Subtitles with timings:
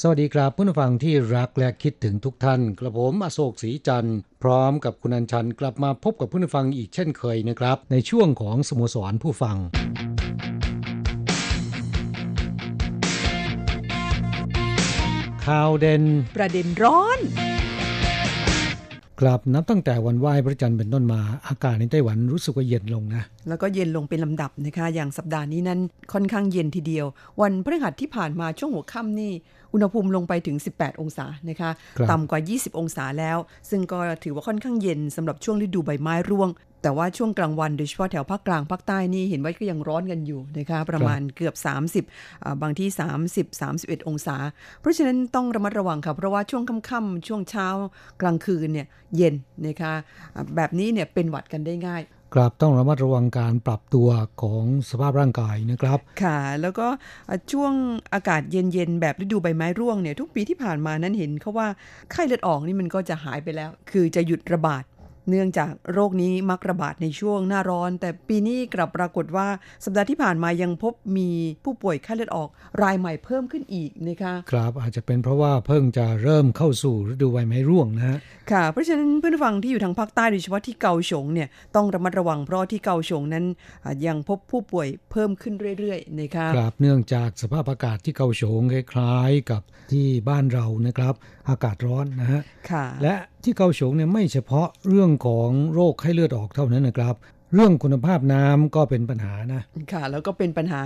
[0.00, 9.56] สวัสดีครับผู้ฟังที่รักและคิดถึงทุกท่าน กระผมอโศกศรีจันทร์พร้อมกับคุณอัญชันกลับมาพบกับผู้ฟังอีกเช่นเคยนะครับ ในช่วงของสโมสรผู้ฟัง
[15.46, 16.02] ข่าวเด่น
[16.36, 17.20] ประเด็นร้อน
[19.20, 25.80] กลับนับตั้งแต่วันไหว้พระจันทร์เป็นต้นมา อากาศในไต้หวันรู้สึกว่าเย็นลงนะ แล้วก็เย็นลงเป็นลำดับนะคะ อย่างสัปดาห์นี้นั้น
[26.12, 27.06] ค่อนข้างเย็นทีเดียว
[27.42, 29.32] วันพฤหัสที่ผ่านมาช่วงหัวค่ำนี่
[29.72, 33.38] อุณหภูมิลงไปถึง 18 องศานะคะครับต่ำกว่า 20 องศาแล้ว
[33.70, 36.50] ซึ่งก็ถือว่าค่อนข้างเย็นสำหรับช่วงฤดูใบไม้ร่วง
[36.82, 41.54] แต่ว่าช่วงกลางวันโดยเฉพาะแถวภาคกลางภาคใต้นี่เห็นว่าก็ยังร้อนกันอยู่นะคะประมาณเกือบ
[42.00, 42.88] 30อ่าบางที่
[43.32, 44.36] 30 31 องศา
[44.80, 47.68] เพราะฉะนั้นต้องระมัดระวังค่ะเพราะว่าช่วงค่ำๆช่วงเช้า
[48.20, 48.86] กลางคืนเนี่ย
[49.16, 49.34] เย็น
[49.66, 49.92] นะคะ
[50.34, 52.02] อ่าแบบนี้เนี่ยเป็นหวัดกันได้ง่าย
[52.34, 54.08] กลับต้องระมัดระวังการปรับตัว
[54.42, 56.86] ของสภาพร่างกายนะครับ ค่ะ แล้วก็
[57.52, 57.72] ช่วง
[58.14, 61.68] อากาศเย็นๆ แบบฤดูใบไม้ร่วงเนี่ยทุกปีที่ผ่านมานั้นเห็นเขาว่า
[62.10, 64.82] ไข้เลือดออกนี่มันก็จะหายไปแล้ว คือจะหยุดระบาด
[65.28, 69.48] เนื่องจากโรคนี้มักระบาดในช่วงหน้าร้อน แต่ปีนี้กลับปรากฏว่า
[69.84, 71.30] สัปดาห์ที่ผ่านมายังพบมี
[71.64, 72.48] ผู้ป่วยไข้เลือดออก
[72.82, 78.18] รายใหม่เพิ่มขึ้นอีกนะคะครับอาจจะเป็นเพราะว่าเพิ่งจะเริ่มเข้าสู่ฤดูใบไม้ร่วงนะฮะ
[78.52, 83.44] ค่ะเพราะฉะนั้นเพื่อนผู้ฟังที่อยู่ทางภาคใต้โดยเฉพาะที่เกาฉงเนี่ยต้องระมัดระวังเพราะที่เกาฉงนั้น
[83.84, 91.14] อะยังพบผู้ป่วยเพิ่มขึ้นเรื่อยๆนะคะครับเนื่องจากสภาพอากาศที่เกาโฉงคล้ายๆกับที่บ้านเรานะครับ
[91.48, 93.14] อากาศร้อนนะฮะค่ะและ
[93.44, 97.16] ที่เกาฉงเนี่ยไม่เฉพาะเรื่องของโรคไข้เลือดออกเท่านั้นนะครับ
[97.54, 100.82] เรื่องคุณภาพน้ำก็เป็นปัญหานะ ค่ะ แล้วก็เป็นปัญหา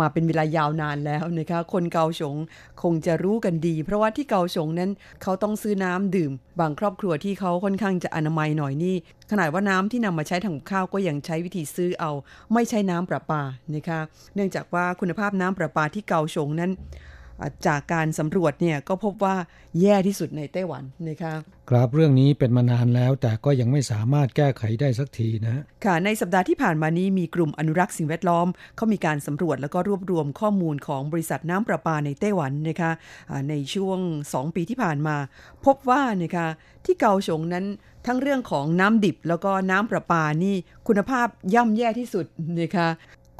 [0.00, 2.36] มาเป็นเวลายาวนานแล้วนะคะคนเกาฉง
[2.82, 4.90] คงจะรู้กันดี เพราะว่าที่เกาฉงนั้น
[5.22, 8.96] เขาต้องซื้อน้ำดื่ม บางครอบครัวที่เขาค่อนข้างจะอนามัยหน่อยนี่
[9.30, 12.12] ขนาดว่าน้ำที่นำมาใช้ทำข้าวก็ยังใช้วิธีซื้อเอา
[12.52, 13.42] ไม่ใช้น้ำประปา
[13.74, 14.00] นะคะ
[14.34, 16.70] เนื่องจากว่าคุณภาพน้ำประปาที่เกาฉงนั้น
[17.66, 19.36] จากการสำรวจเนี่ยก็พบว่า
[19.80, 21.34] แย่ที่สุดในไต้หวันนะคะ
[21.70, 32.90] ครับเรื่องนี้เป็นมานานแล้วแต่ก็ยังไม่สามารถแก้ไขได้สักทีนะฮะค่ะในสัปดาห์ที่ผ่านมานี้มีกลุ่มอนุรักษ์สิ่งแวดล้อมเขามีการสำรวจแล้วก็รวบรวมข้อมูลของบริษัทน้ำประปาในไต้หวันนะคะ
[33.30, 33.98] อ่าในช่วง
[34.32, 35.16] 2 ปีที่ผ่านมา
[35.66, 36.46] พบว่านะคะ
[36.84, 37.64] ที่เกาฉงนั้น
[38.06, 40.56] ทั้งเรื่องของน้ำดิบแล้วก็น้ำประปานี่
[40.88, 42.26] คุณภาพย่ำแย่ที่สุด
[42.60, 42.88] นะคะ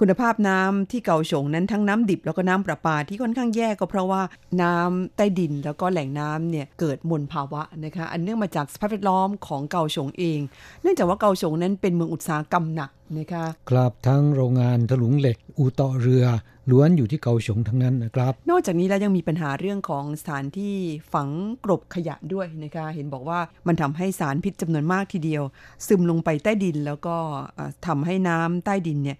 [0.01, 4.23] คุณภาพน้ำที่เกาฉงนั้นทั้งน้ำดิบแล้วก็น้ำประปาที่ค่อนข้างแย่ก็เพราะว่า
[4.63, 10.41] น้ำใต้ดินแล้วก็แหล่งน้ำเนี่ยเกิดมลภาวะนะคะอันเนื่องมาจากสภาพแวดล้อมของเกาฉงเอง
[10.83, 16.25] เนื่องจากว่าเกาฉงนั้นเป็นเมืองอุตสาหกรรมหนักนะคะครับทั้งโรงงานถลุงเหล็กอู่ต่อเรือ
[16.71, 20.75] ล้วนอยู่ที่เกาฉงทั้งนั้นนะครับ นอกจากนี้แล้วยังมีปัญหาเรื่องของสถานที่
[21.13, 21.29] ฝัง
[21.65, 25.43] กลบขยะด้วยนะคะ เห็นบอกว่ามันทำให้สารพิษจำนวนมากทีเดียว
[25.87, 27.17] ซึมลงไปใต้ดินแล้วก็
[27.59, 29.19] อ่าทำให้น้ำใต้ดินเนี่ย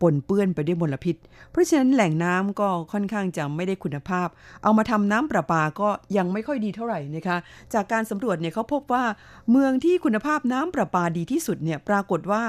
[0.00, 1.16] ปนเปื้อนไปด้วยมลพิษ
[1.50, 4.28] เพราะฉะนั้นแหล่งน้ำก็ค่อนข้างจะไม่ได้คุณภาพ
[4.62, 7.36] เอามาทำน้ำประปาก็ยังไม่ค่อยดีเท่าไหร่นะคะ
[7.74, 9.04] จากการสำรวจเนี่ยเขาพบว่า
[9.50, 12.42] เมืองที่คุณภาพน้ำประปาดีที่สุดเนี่ยปรากฏว่า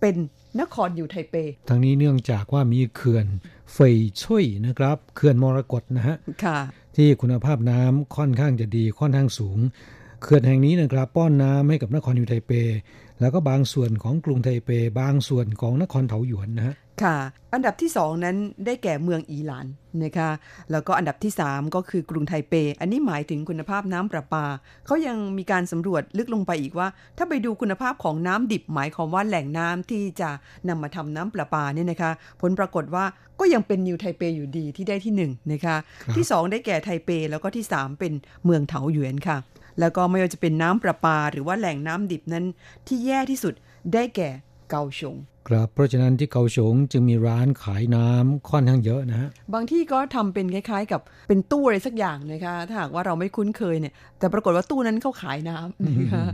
[0.00, 0.16] เป็น
[0.60, 1.34] นครอยู่ไทเป
[1.68, 3.26] ทั้งนี้เนื่องจากว่ามีเขื่อน
[3.72, 6.58] เฟยช่วยนะครับเขื่อนมรกตนะฮะค่ะ
[6.96, 9.58] ที่คุณภาพน้ำค่อนข้างจะดีค่อนข้างสูง
[10.22, 12.52] เขื่อนแห่งนี้นะครับ ป้อนน้ำให้กับนครนิวไทเป
[13.20, 14.70] แล้วก็บางส่วนของกรุงไทเป
[15.00, 17.16] บางส่วนของนครเถาหยวนนะฮะค่ะ
[17.52, 18.36] อันดับที่ 2 นั้น
[18.66, 19.66] ได้แก่เมืองอีหลาน
[20.04, 20.30] นะคะ
[20.72, 24.44] แล้วก็อันดับที่ 3 ก็คือกรุงไทเป อันนี้หมายถึงคุณภาพน้ำประปา
[24.86, 30.30] เขายังมีการสำรวจลึกลงไปอีกว่า ถ้าไปดูคุณภาพของน้ำดิบหมายความว่าแหล่งน้ำที่จะ
[30.68, 32.10] นำมาทำน้ำประปาเนี่ยนะคะ
[32.40, 33.04] ผลปรากฏว่า
[33.40, 38.12] ก็ยังเป็นนิวไทเปอยู่ดีที่ได้ที่1นะคะคที่ 2 ได้แก่ไทเป แล้วก็ที่ 3 เป็น
[38.44, 39.36] เมืองเถาหยวนค่ะ
[39.80, 42.44] แล้วก็ไม่ว่าจะเป็นน้ำประปา หรือว่าแหล่งน้ำดิบนั้น
[42.86, 43.54] ที่แย่ที่สุด
[43.92, 44.30] ได้แก่
[44.70, 45.16] เกาฉง
[45.48, 56.24] ครับเพราะฉะนั้นที่เกาสงจึงมีร้านขายน้ำค่อนข้างเยอะนะฮะบางที่ก็ทำเป็นคล้ายๆ กับเป็นตู้อะไรสักอย่างนะคะถ้าหากว่าเราไม่คุ้นเคยเนี่ย แต่ปรากฏว่าตู้นั้นเขาขายน้ำนะคะ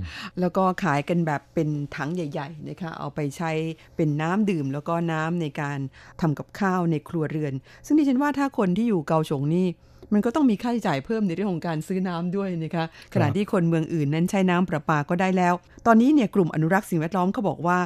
[0.40, 3.50] แล้วก็ขายกันแบบเป็นถังใหญ่ๆนะคะเอาไปใช้
[3.96, 5.78] เป็นน้ำดื่ม แล้วก็น้ำในการ
[6.20, 7.54] ทำกับข้าวในครัวเรือน
[7.86, 9.66] ซึ่งดิฉันว่าถ้าคนที่อยู่เกาสงนี่
[10.12, 12.84] มันก็ต้องมีค่าใช้จ่ายเพิ่มในเรื่องของการซื้อน้ำด้วยนะคะ
[13.14, 15.54] ขณะที่คนเมืองอื่นนั้นใช้น้ำประปาก็ได้แล้ว
[15.86, 17.78] ตอนนี้เนี่ยกลุ่มอนุรักษ์สิ่งแวดล้อมเขาบอกว่า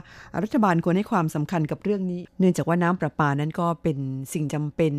[0.42, 3.98] รัฐบาลควรให้ความสำคัญกับเรื่องนี้ เนื่องจากว่าน้ำประปานั้นก็เป็น
[4.32, 4.92] สิ่งจำเป็น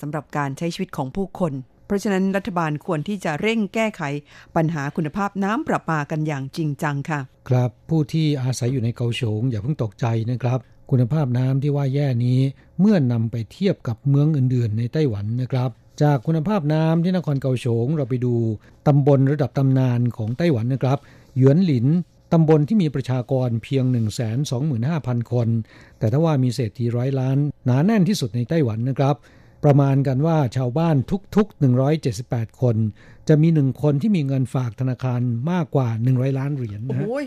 [0.00, 1.52] สำหรับการใช้ชีวิตของผู้คน
[1.86, 4.02] เพราะฉะนั้นรัฐบาลควรที่จะเร่งแก้ไข
[4.56, 10.58] ปัญหาคุณภาพน้ำประปากันอย่างจริงจังค่ะ ครับผู้ที่อาศัยอยู่ในเกาฉงอย่าเพิ่งตกใจนะครับ
[10.90, 12.40] คุณภาพน้ำที่ว่าแย่นี้
[12.80, 15.70] เมื่อนำไปเทียบกับเมืองอื่น ๆ ในไต้หวันนะครับ
[16.02, 18.34] จากคุณภาพน้ำที่นครเกาสงเราไปดู
[18.86, 20.98] ตำบลระดับตำนานของไต้หวันนะครับ
[21.36, 21.86] หยวนหลิน
[22.32, 23.84] ตำบลที่มีประชากรเพียง
[24.58, 25.48] 125,000 คน
[25.98, 29.16] แต่ถ้าว่ามีเศรษฐีร้อยล้าน หนาแน่นที่สุดในไต้หวันนะครับ
[29.64, 30.96] ประมาณกันว่าชาวบ้าน
[31.36, 31.62] ทุกๆ
[32.02, 32.76] 178 คน
[33.28, 35.20] จะมีหนึ่งคนที่มีเงินฝากธนาคาร
[35.50, 37.26] มากกว่า 100 ล้านเหรียญนะโอ้ย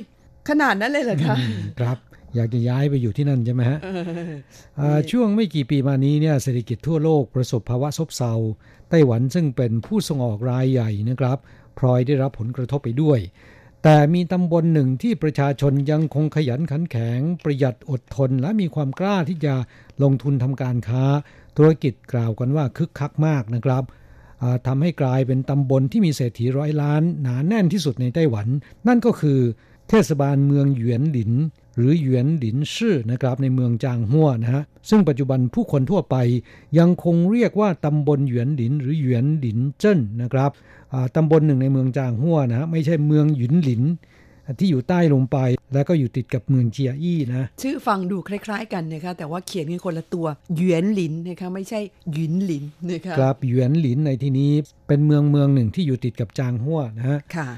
[0.50, 1.36] ขนาดนั้นเลยเหรอคะ
[1.80, 1.98] ครับ
[2.36, 3.80] อยากจะย้ายไปอยู่ที่นั่นใช่ไหมฮะ
[5.12, 8.34] ช่วงไม่กี่ปีมานี้เนี่ยเศรษฐกิจทั่วโลกประสบภาวะซบเซา
[8.90, 11.38] ไต้หวันซึ่งเป็นผู้ส่งออกรายใหญ่นะครับ
[11.78, 13.20] พลอยได้รับผลกระทบไปด้วย
[13.84, 19.54] แต่มีตำบลหนึ่งที่ประชาชนยังคงขยันขันแข็ง ประหยัดอดทน และมีความกล้าที่จะ
[20.04, 21.04] ลงทุนทำการค้า
[21.58, 23.84] ธุรกิจกล่าวกันว่าคึกคักมากนะครับ
[24.68, 28.48] ทำให้กลายเป็นตำบลที่มีเศรษฐีร้อยล้าน หนาแน่นที่สุดในไต้หวัน
[28.88, 29.40] นั่นก็คือ
[29.90, 31.32] เทศบาลเมืองหยวนหลิน
[31.78, 36.16] หรือหยวนหลินชื่อนะครับในเมืองจางฮั่วนะฮะซึ่งปัจจุบันผู้คนทั่วไป
[36.80, 40.52] ยังคงเรียกว่าตำบลหยวนหลินหรือหยวนหลินเจิ้นนะครับ
[41.16, 43.84] ตำบลหนึ่งในเมืองจางฮั่วนะฮะไม่ใช่เมืองหยุนหลิน
[44.60, 45.38] ที่อยู่ใต้ลงไป
[45.74, 50.26] แล้วก็อยู่ติดกับเมืองเจียอี้นะ ชื่อฟังดูคล้าย ๆ กันนะคะแต่ว่าเขียนกันคนละตัว
[50.58, 51.80] หยวนหลินนะคะไม่ใช่
[52.14, 54.52] หยุนหลินนะคะครับหยวนหลินในที่นี้
[54.88, 57.50] เป็นเมืองเมืองหนึ่งที่อยู่ติดกับจางฮั่วนะฮะค่ะ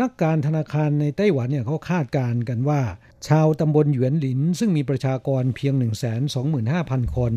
[0.00, 2.80] นักการธนาคารในไต้หวันเนี่ยเขาคาดการณ์กันว่า
[3.28, 5.74] ชาวตำบลหยวนหลิน ซึ่งมีประชากรเพียง
[6.44, 7.32] 125,000 คน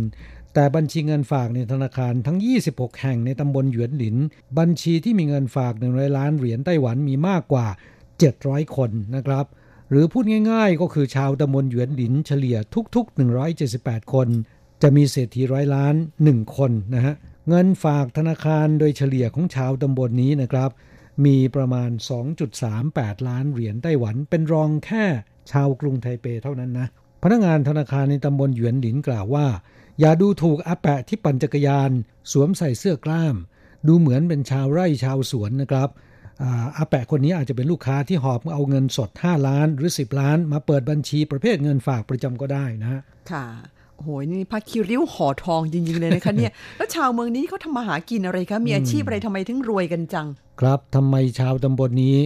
[0.53, 2.37] แต่บัญชีเงินฝากในธนาคารทั้ง
[2.69, 4.15] 26 แห่งในตำบลหยวนหลิน
[4.57, 7.67] บัญชีที่มีเงินฝาก 1 0 0 ล้านเหรียญไต้หวันมีมากกว่า
[8.21, 9.45] 700 คนนะครับ
[9.89, 12.57] หรือพูดง่ายๆ ก็คือชาวตำบลหยวนหลินเฉลี่ย
[12.95, 13.17] ทุก ๆ
[13.59, 14.27] 178 คน
[14.81, 15.95] จะมีเศรษฐีร้อยล้าน
[16.25, 17.15] 1 คนนะฮะ
[17.49, 20.71] เงินฝากธนาคารโดยเฉลี่ยของชาวตำบลนนี้นะครับ
[21.25, 21.89] มีประมาณ
[22.59, 25.05] 2.38 ล้านเหรียญไต้หวัน เป็นรองแค่
[25.51, 26.87] ชาวกรุงไทเปเท่านั้นนะ
[27.23, 29.47] พนักงานธนาคารในตำบลหยวนหลินกล่าวว่า
[29.99, 31.91] อย่าดูถูกอาแปะที่ปั่นจักรยาน
[32.31, 33.35] สวมใส่เสื้อกล้าม
[33.87, 35.89] ดูเหมือนเป็นชาวไร่ชาวสวนนะครับ
[36.77, 43.01] อาแปะคนนี้อาจจะเป็นลูกค้าที่หอบเอาเงินสด 5 ล้านหรือ 10 ล้าน มาเปิดบัญชีประเภทเงินฝากประจำก็ได้นะ
[43.31, 43.45] ค่ะ
[44.03, 50.27] โหยนี่พักคิริ้วห่อทองจริงๆเลยนะคะเนี่ย แล้วชาวเมืองนี้เขาทำมาหากินอะไรคะ มีอาชีพอะไรทำไมถึงรวยกันจัง
[50.61, 52.17] ครับทำไมชาวตำบลนนี้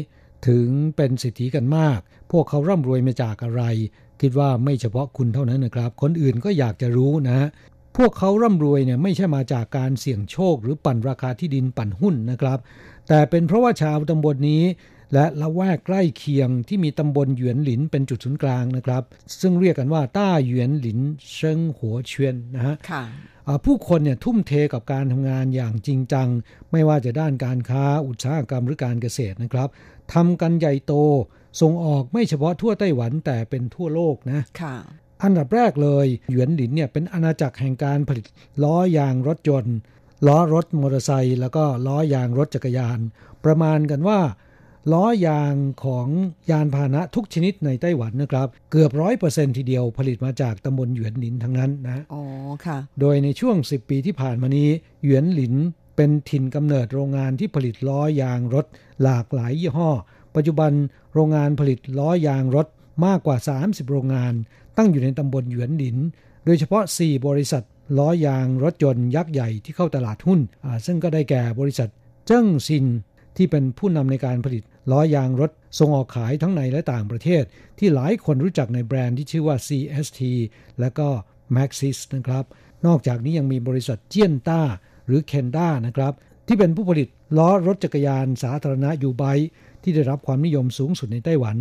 [0.47, 1.99] ถึงเป็นสิทธิกันมาก
[2.31, 3.63] พวกเขาร่ำรวยมาจากอะไร
[4.21, 7.47] คิดว่าไม่เฉพาะคุณเท่านั้นนะครับ คนอื่นก็อยากจะรู้นะ
[7.97, 12.59] พวกเขาร่ำรวยเนี่ยไม่ใช่มาจากการเสี่ยงโชค หรือปั่นราคาที่ดินปั่นหุ้นนะครับ
[13.07, 14.63] แต่เป็นเพราะว่าชาวตำบลนนี้
[15.13, 19.03] และละแวกใกล้เคียงที่มีตำบลหยวนหลินเป็นจุดศูนย์กลางนะครับ
[19.41, 20.99] ซึ่งเรียกกันว่าต้าหยวนหลิน
[21.35, 22.75] เชิงหัวเชียนนะฮะ
[23.65, 26.27] ผู้คนเนี่ยทุ่มเทกับการทำงานอย่างจริงจัง
[26.71, 29.69] ไม่ว่าจะด้านการค้าอุตสาหกรรมหรือการเกษตรนะครับ
[30.13, 30.93] ทำกันใหญ่โต
[31.61, 34.41] ส่งออกไม่เฉพาะทั่วไต้หวันแต่เป็นทั่วโลกนะ
[35.23, 38.25] อันดับแรกเลยหยวนหลินเนี่ยเป็นอาณาจักรแห่งการผลิต
[38.63, 39.75] ล้อยางรถยนต์
[40.27, 42.99] ล้อรถมอเตอร์ไซค์แล้วก็ล้อยางรถจักรยาน
[43.45, 44.19] ประมาณกันว่า
[44.93, 46.07] ล้อยางของ
[46.49, 52.23] ยานพาหนะทุกชนิดในไต้หวันนะครับ เกือบร้อยเปอร์เซ็นทีเดียวผลิตมาจากตำบลหยวนหลินทั้งนั้นนะอ๋อ
[52.65, 54.67] ค่ะ โดยในช่วง 10 ปีที่ผ่านมานี้
[55.03, 55.53] หยวนหลิน
[55.95, 58.65] เป็นถิ่นกำเนิดโรงงานที่ผลิตล้อยางรถ
[59.03, 59.89] หลากหลายยี่ห้อ
[60.35, 60.71] ปัจจุบัน
[61.13, 62.67] โรงงานผลิตล้อยางรถ
[63.05, 64.33] มากกว่า 30 โรงงาน
[64.77, 65.97] ตั้งอยู่ในตำบลหยวนหลิน
[66.45, 67.63] โดยเฉพาะ 4 บริษัท
[67.97, 70.39] ล้อยางรถยนต์ยักษ์ใหญ่ที่เข้าตลาดหุ้น
[70.85, 71.89] ซึ่งก็ได้แก่บริษัท
[72.27, 72.85] เจิ้งซิน
[73.37, 77.43] ที่เป็นผู้นำในการผลิต ล้อยางรถส่งออกขายทั้งในและต่างประเทศ
[77.79, 80.21] ที่หลายคนรู้จักในแบรนด์ที่ชื่อว่า CST
[80.79, 81.07] และก็
[81.55, 82.45] Maxis นะครับ
[82.85, 84.61] นอกจากนี้ยังมีบริษัทเจียนต้า
[85.07, 86.13] หรือเคนด้านะครับ
[86.47, 89.23] ที่เป็นผู้ผลิตล้อรถจักรยานสาธารณะยูไบ
[89.83, 91.57] ที่ได้รับความนิยมสูงสุดในไต้หวัน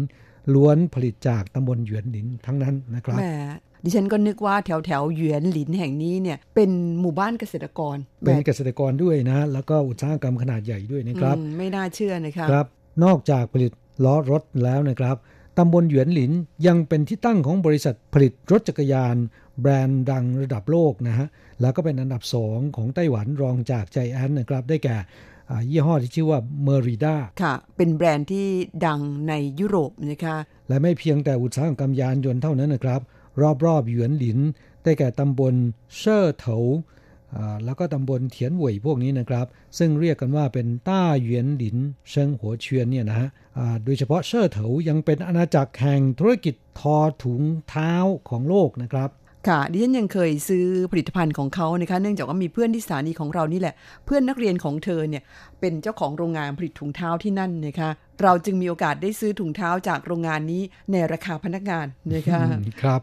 [0.54, 3.18] ล้วนผลิตจากตำบลหยวนหลินทั้งนั้นนะครับ
[3.84, 12.66] ดิฉันก็นึกว่าแถวแถวหยวนหลินแห่งนี้เนี่ยเป็นหมู่บ้านเกษตรกร เป็นเกษตรกรด้วยนะ แล้วก็อุตสาหกรรมขนาดใหญ่ด้วยนะครับ ไม่น่าเชื่อนะคะครับ
[13.04, 13.72] นอกจากผลิต
[14.04, 15.16] ล้อรถแล้วนะครับ
[15.58, 16.32] ตำบลหยวนหลิน
[16.66, 19.16] ยังเป็นที่ตั้งของบริษัทผลิตรถจักรยาน
[19.60, 21.26] แบรนด์ดังระดับโลกนะฮะ
[21.60, 24.96] แล้วก็เป็นอันดับสองของไต้หวันรองจากใจแอนนะครับ ได้แก่
[25.70, 28.48] ยี่ห้อที่ชื่อว่าเมอริด้าค่ะ เป็นแบรนด์ที่
[28.86, 30.36] ดังในยุโรปนะคะ
[30.68, 33.00] และไม่เพียงแต่อุตสาหกรรมยานยนต์เท่านั้นนะครับ
[33.64, 34.38] รอบๆหยวนหลิน
[34.82, 35.54] ได้แก่ตำบล
[35.98, 36.56] เช่อเถา
[37.64, 39.46] แล้วก็ตำบลเถียนหวยพวกนี้นะครับ
[39.78, 41.76] ซึ่งเรียกกันว่าเป็นต้าเหวียนหลิน
[42.10, 43.28] เชิงหัวเชียนเนี่ยนะฮะ
[43.84, 47.92] โดยเฉพาะเช่อเถายังเป็นอาณาจักรแห่งธุรกิจทอถุงเท้า
[48.28, 49.10] ของโลกนะครับ
[49.48, 53.74] ค่ะดิฉันยังเคยซื้อผลิตภัณฑ์ของเขานะคะเนื่องจากว่ามีเพื่อนที่สถานีของเรานี่แหละ
[54.04, 55.22] เพื่อนนักเรียนของเธอเนี่ย
[55.60, 57.90] เป็นเจ้าของโรงงานผลิตถุงเท้าที่นั่นนะคะ
[58.22, 60.62] เราจึงมีโอกาสได้ซื้อถุงเท้าจากโรงงานนี้
[60.92, 62.40] ในราคาพนักงานนะคะ
[62.82, 63.00] ครับ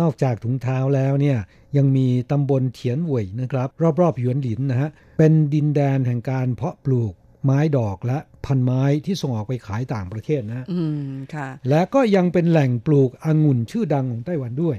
[0.00, 1.38] นอกจากถุงเท้าแล้วเนี่ย
[1.76, 3.68] ยังมีตำบลเถียนหวยนะครับ
[4.00, 7.12] รอบๆหยวนหลินนะฮะเป็นดินแดนแห่งการเพาะปลูก
[7.44, 14.76] ไม้ดอกและพันไม้ที่ส่งออกไปขายต่างประเทศนะอืมค่ะ และก็ยังเป็นแหล่งปลูกองุ่นชื่อดังของไต้หวันด้วย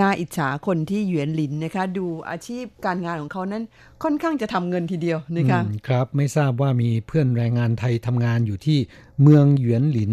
[0.00, 3.62] น่าอิจฉาคนที่หยวนหลินนะคะ ดูอาชีพการงานของเขานั้น
[4.02, 8.78] ค่อนข้างจะทำเงินทีเดียวนะคะครับไม่ทราบว่ามีเพื่อนแรงงานไทยทำงานอยู่ที่
[9.22, 10.12] เมืองหยวนหลิน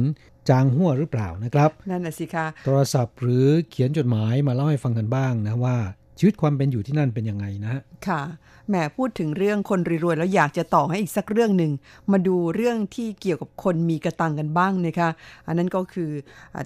[0.50, 5.76] จางหัวหรือเปล่านะครับ นั่นน่ะสิคะโทรศัพท์หรือเขียนจดหมายมาเล่าให้ฟังกันบ้างนะว่า
[6.20, 8.22] ชีวิตความเป็นอยู่ที่นั่นเป็นยังไงนะค่ะ
[8.70, 11.72] แหมพูดถึงเรื่องคนรวยๆแล้วอยากจะต่อให้อีกสักเรื่องหนึ่ง
[12.12, 15.10] มาดูเรื่องที่เกี่ยวกับคนมีกระตังกันบ้างนะคะ
[15.48, 16.12] อันนั้นก็คือ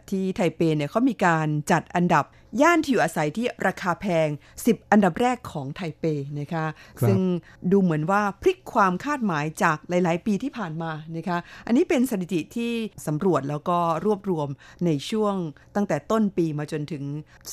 [0.09, 2.25] ที่ไทเปเนี่ยเขามีการจัดอันดับ
[2.61, 4.27] ย่านที่อยู่อาศัยที่ราคาแพง
[4.61, 6.05] 10 อันดับแรกของไทเป
[6.39, 6.65] นะคะ
[6.99, 7.19] คซึ่ง
[7.71, 11.37] ดูเหมือนว่าพลิกความคาดหมายจากหลาย ๆ ปีที่ผ่านมานะคะ
[11.67, 12.71] อันนี้เป็นสถิติที่
[13.07, 14.47] สำรวจแล้วก็รวบรวม
[14.85, 15.35] ในช่วง
[15.75, 17.03] ตั้งแต่ต้นปีมาจนถึง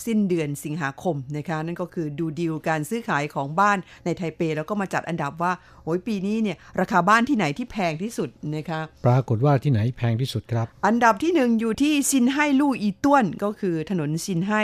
[0.04, 5.52] สิ้นเดือนสิงหาคมนะคะนั่นก็คือดูดีลการซื้อขายของบ้านในไทเปแล้วก็มาจัดอันดับว่า
[5.84, 14.60] โอ้ยปีนี้เนี่ยราคาบ้านที่ไหนที่แพงที่สุดนะคะปรากฏว่าที่ไหนแพงที่สุดครับ อันดับที่หนึ่งอยู่ที่ซินไห้ลู่อีต้วนก็คือถนนซินไห้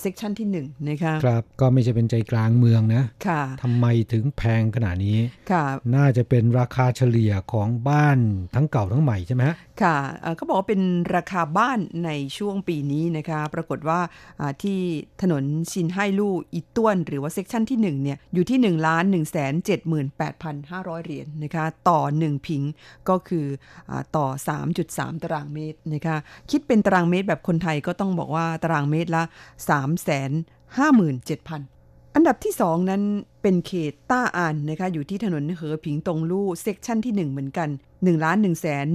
[0.00, 5.18] section ที่1นะคะครับก็ไม่ใช่เป็นใจกลางเมืองนะค่ะทำไมถึงแพงขนาดนี้
[5.50, 8.18] ค่ะน่าจะเป็นราคาเฉลี่ยของบ้าน
[8.54, 9.44] ทั้งเก่าทั้งใหม่ใช่ไหม
[9.82, 9.96] ค่ะ
[10.36, 10.82] เขาบอกว่าเป็น
[11.16, 14.00] ราคาบ้านในช่วงปีนี้นะคะปรากฏว่า
[14.62, 14.78] ที่
[15.22, 19.38] ถนนซินไห้ลู่อีต้วน หรือว่า section ที่1เนี่ยอยู่ที่1ล้าน1 7 8
[20.70, 22.62] 5 0 0 เหรียญนะคะต่อ1พิง
[23.08, 23.46] ก็คือ
[23.90, 24.26] ต่อ
[24.76, 26.16] 3.3 ตารางเมตรนะคะ
[26.50, 29.22] คิดเป็นตารางเมตรแบบคนไทยก็ต้องบอกว่าตารางเมตรละ
[29.68, 30.10] 3 5 7
[30.78, 31.76] 0 0 0
[32.14, 33.02] อันดับที่ 2 นั้น
[33.48, 38.86] เป็นเขตต้าอานนะคะอยู่ที่ถนนเหอผิงตงลู่ section ที่ 1 เหมือนกัน1ล้าน1แสน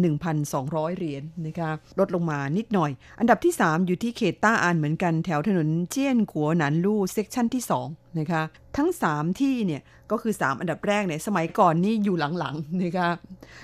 [0.43, 8.41] 1,200 เหรียญนะคะลดลงมานิดหน่อย อันดับที่ 3 อยู่ที่เขตต้าอานเหมือนกันแถวถนนเจี้ยนกัวหนานลู่ section ที่ 2 นะคะ
[8.77, 9.81] ทั้ง 3 ที่เนี่ย
[10.11, 13.09] ก็คือ 3 อันดับแรกเนี่ยสมัยก่อนนี่อยู่หลังๆนะคะ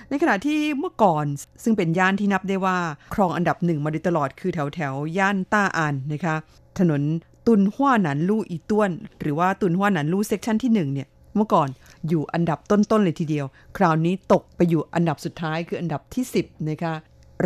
[0.08, 1.24] ในขณะที่เมื่อก่อน
[1.62, 2.78] ซึ่งเป็นย่านที่นับได้ว่า
[3.14, 6.36] ครองอันดับหนึ่งมาโดยตลอดคือแถวแถวย่านต้าอานนะคะ
[6.78, 7.02] ถนน
[7.48, 8.90] ตุนหัวหนันลู่อีต้วน
[9.20, 11.68] หรือว่าตุนหัวหนันลู่ section ที่1เนี่ยเมื่อก่อน
[12.08, 16.94] อยู่อันดับต้นๆเลยทีเดียว คราวนี้ตกไปอยู่อันดับสุดท้ายคืออันดับที่ 10นะคะ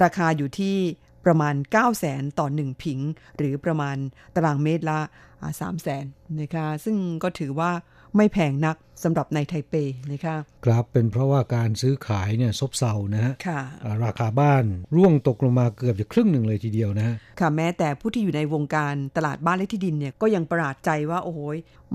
[0.03, 0.77] ราคาอยู่ที่
[1.25, 2.99] ประมาณ 9 0 0แสนต่อ 1 ผิง
[3.37, 3.97] หรือประมาณ
[4.37, 4.99] ตารางเมตรละ
[5.41, 6.05] 3 0 0แสน
[6.41, 7.71] นะคะซึ่งก็ถือว่า
[8.17, 9.75] ไม่แพงนักสำหรับในไทเป
[10.13, 13.61] นะคะครับเป็นเพราะว่าการซื้อขายเนี่ยซบเซานะฮะค่ะ
[14.05, 14.65] ราคาบ้าน
[14.97, 21.39] ร่วงตกลงมาเกือบจะครึ่งหนึ่งเลยทีเดียวนะฮะค่ะแม้แต่ผู้ที่อยู่ในวงการตลาดบ้านและที่ดินเนี่ยก็ยังประหลาดใจว่าโอ้โห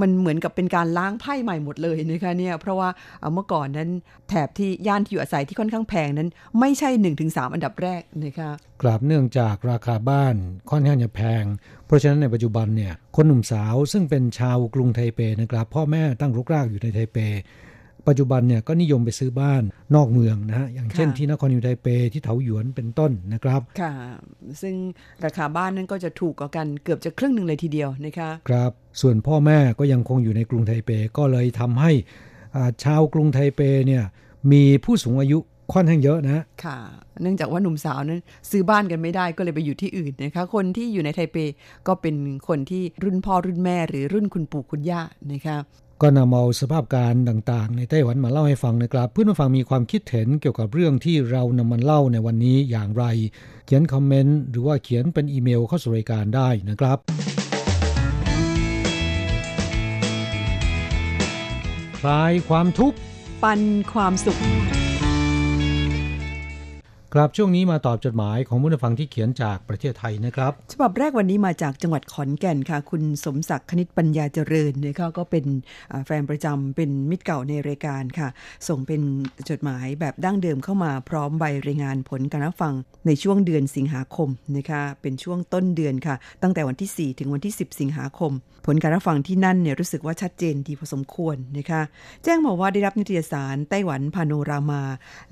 [0.02, 2.90] มันเหมือนกับเป็นการล้างไพ่ใหม่หมดเลยนะคะเนี่ยเพราะว่า
[3.34, 3.90] เมื่อก่อนนั้น
[4.30, 6.30] แถบที่ย่านที่อยู่อาศัยที่ค่อนข้างแพงนั้น
[6.60, 6.90] ไม่ใช่
[7.24, 8.52] 1-3 อันดับแรกนะคะ
[8.82, 10.36] กราบเนื่องจากราคาบ้าน
[10.70, 11.44] ค่อนข้างจะแพง
[11.86, 17.18] เพราะฉะนั้นในปัจจุบันเนี่ยคนหนุ่มสาวซึ่งเป็นชาวกรุงไทเปนะครับ พ่อแม่ตั้งรกรากอยู่ในไทเป
[18.08, 19.64] ปัจจุบันเนี่ยก็นิยมไปซื้อบ้าน
[19.96, 23.94] นอกเมืองนะฮะอย่างเช่นที่นครยูไทเปที่เถาหยวนเป็นต้นนะครับ ค่ะ
[24.62, 24.76] ซึ่ง
[25.26, 31.92] ราคาบ้านนั้นก็จะถูกกว่ากันเกือบจะครึ่งหนึ่งเลยทีเดียวนะคะครับส่วนพ่อแม่ก็ยังคงอยู่ในกรุงไทเปก็เลยทำให้
[32.84, 34.04] ชาวกรุงไทเปเนี่ย
[34.52, 35.40] มีผู้สูงอายุ
[35.74, 36.78] ค่อนข้างเยอะนะ ค่ะ
[37.22, 41.38] เนื่องจากว่าหนุ่มสาวนั้น ซื้อบ้านกันไม่ได้ก็เลยไปอยู่ที่อื่นนะคะ คนที่อยู่ในไทเป
[41.88, 42.16] ก็เป็น
[42.48, 45.58] คนที่รุ่นพ่อรุ่นแม่หรือรุ่นคุณปู่คุณย่านะคะ
[46.02, 53.04] ก็นำเอาสภาพการต่างๆ ในไต้หวันมาเล่าให้ฟังนะครับ เพื่อนผู้ฟังมีความคิดเห็นเกี่ยวกับเรื่องที่เรานำมันเล่าในวันนี้อย่างไร
[53.66, 56.98] เขียนคอมเมนต์หรือว่าเขียนเป็นอีเมลเข้าสู่รายการได้นะครับ
[62.00, 62.98] คลายความทุกข์
[63.44, 63.62] ปัน
[63.94, 64.40] ความสุข
[67.14, 75.46] ครับช่วงนี้มาตอบจดหมายของผู้ฟังที่เขียนจากประเทศไทยนะครับ ฉบับแรกวันนี้มาจากจังหวัดขอนแก่นค่ะ คุณสมศักดิ์คณิตปัญญาเจริญนะคะก็เป็น
[76.06, 78.28] แฟนประจำเป็นมิตรเก่าในรายการค่ะ
[78.68, 79.02] ส่งเป็น
[79.50, 82.74] จดหมายแบบดั้งเดิมเข้ามาพร้อมใบรายงานผลการรับฟัง
[83.08, 88.34] ในช่วงเดือนสิงหาคมนะคะเป็นช่วงต้นเดือนค่ะ ตั้งแต่วันที่ 4 ถึงวันที่ 10 สิงหาคม
[88.66, 91.82] ผลการรับฟังที่นั่นเนี่ยรู้สึกว่าชัดเจนดีพอสมควรนะคะ
[92.24, 94.84] แจ้งมาว่าได้รับนิตยสารไต้หวันพาโนรามา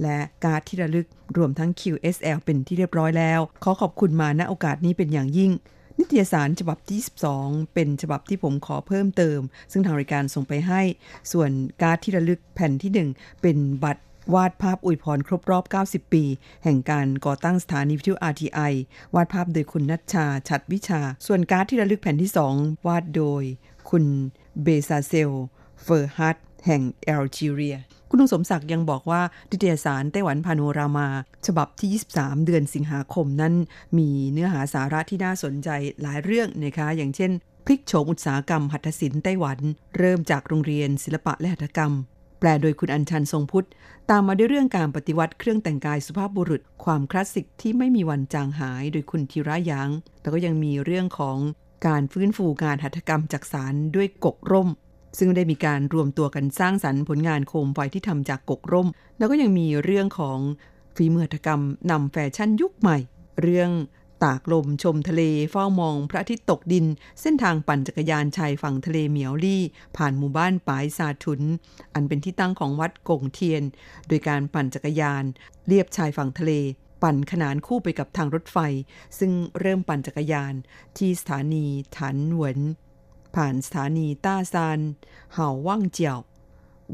[0.01, 5.51] และการ์ดที่ระลึกรวมทั้ง QSL เป็นที่เรียบร้อยแล้ว ขอขอบคุณมาณโอกาสนี้เป็นอย่างยิ่ง
[5.99, 7.01] นิตยสารฉบับที่
[7.33, 9.39] 22เป็นฉบับที่ผมขอเพิ่มเติม
[9.71, 10.81] ซึ่งทางรายการส่งไปให้
[11.31, 11.49] ส่วน
[11.81, 14.03] การ์ดที่ระลึกแผ่นที่ 1 เป็นบัตร
[14.33, 16.23] วาดภาพอวยพรครบรอบ 90 ปี
[16.63, 18.73] แห่งการก่อตั้งสถานีวิทยุ RTI
[19.15, 23.43] วาดภาพโดยคุณนัชชา ชัดวิชา ส่วนการ์ดที่ระลึกแผ่นที่ 2 วาดโดย
[23.89, 24.05] คุณ
[24.63, 25.31] เบซาเซล
[25.83, 27.77] เฟอร์ฮัตแห่งแอลจีเรีย
[28.15, 31.07] คุณลุงสมศักดิ์ยังบอกว่านิตยสารไต้หวันพาโนรามา
[31.47, 33.53] ฉบับที่ 23 เดือนสิงหาคมนั้น
[33.97, 35.69] มีเนื้อหาสาระที่น่าสนใจ
[36.01, 37.31] หลายเรื่องนะคะ อย่างเช่น
[37.65, 39.59] พลิกโฉมอุตสาหกรรมหัตถศิลป์ไต้หวัน
[39.97, 41.93] เริ่มจากโรงเรียนศิลปะและหัตถกรรม
[42.39, 43.67] แปลโดยคุณอัญชันทรงพุทธ
[44.09, 49.89] ตามมาด้วยเรื่องการปฏิวัติเครื่องแต่งกายสุภาพบุรุษ ความคลาสสิกที่ไม่มีวันจางหายโดยคุณธีระยาง
[50.21, 51.37] แล้วก็ยังมีเรื่องของ
[51.87, 54.69] การฟื้นฟูการหัตถกรรมจักสารด้วยกกร่ม
[55.17, 60.39] ซึ่งได้มีการรวมตัวกันสร้างสรรค์ผลงานโคมไฟที่ทำจากกกร่ม แล้วก็ยังมีเรื่องของ
[60.95, 62.97] ฝีมือหัตกรรมนำแฟชั่นยุคใหม่
[63.41, 63.71] เรื่อง
[64.23, 66.85] ตากลมชมทะเลเฝ้ามองพระอาทิตย์ตกดิน
[67.21, 69.63] เส้นทางปั่นจักรยานชายฝั่งทะเลเหมียวลี่
[69.97, 71.41] ผ่านหมู่บ้านปายซาทุน
[71.93, 73.63] อันเป็นที่ตั้งของวัดกงเทียน
[74.07, 75.23] โดยการปั่นจักรยาน
[75.67, 76.51] เลียบชายฝั่งทะเล
[77.03, 78.57] ปั่นขนานคู่ไปกับทางรถไฟ
[79.19, 80.53] ซึ่งเริ่มปั่นจักรยาน
[80.97, 81.65] ที่สถานี
[81.97, 82.57] ถันหวน
[83.35, 84.79] ผ่านสถานีต้าซาน
[85.33, 86.19] เห่าว่างเจียว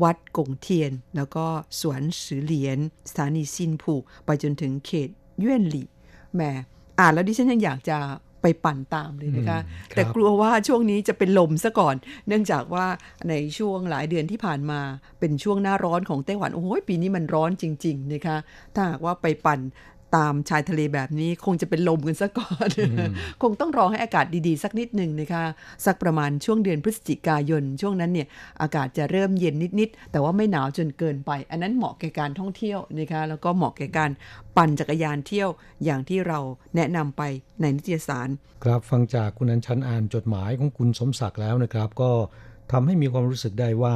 [0.03, 1.45] วัดกงเทียน แล้วก็
[1.79, 2.77] สวนสือเหลียน
[3.10, 3.93] สถานีซินผู
[4.25, 5.88] ไปจนถึงเขตเยื่นหลี่
[6.36, 6.41] แหม
[7.00, 7.98] อ่านแล้วดิฉันยังอยากจะ
[8.41, 11.95] ไปปั่นตามเลยนะคะ แต่กลัวว่าช่วงนี้จะเป็นลมซะก่อน
[12.27, 12.86] เนื่องจากว่า
[13.29, 14.81] ในช่วงหลายเดือนที่ผ่านมา
[15.19, 18.38] เป็นช่วงหน้าร้อนของไต้หวัน โอ้ยปีนี้มันร้อนจริง ๆ นะคะ
[18.75, 19.60] ถ้าหากว่าไปปั่น
[20.15, 22.70] ตามชายทะเลแบบนี้คงจะเป็นลมกันซะก่อน
[23.41, 25.44] คงต้องรอให้อากาศดีๆ สักนิดหนึ่งนะคะ
[25.86, 28.27] สักประมาณช่วงเดือนพฤศจิกายน ช่วงนั้นเนี่ย
[28.62, 34.12] อากาศจะเริ่มเย็นนิดๆ แต่ว่าไม่หนาวจนเกินไป อันนั้นเหมาะแก่การท่องเที่ยวนะคะ แล้วก็เหมาะแก่การ
[34.58, 35.50] ปั่นจักรยานเที่ยว
[35.86, 36.39] อย่างที่เรา
[36.75, 37.22] แนะนำไป
[37.62, 38.30] ในนิตยสาร
[38.63, 42.12] ครับฟังจากคุณอันชันอ่านจดหมายของคุณสมศักดิ์แล้วนะครับ ก็
[42.71, 43.95] ทำให้มีความรู้สึกได้ว่า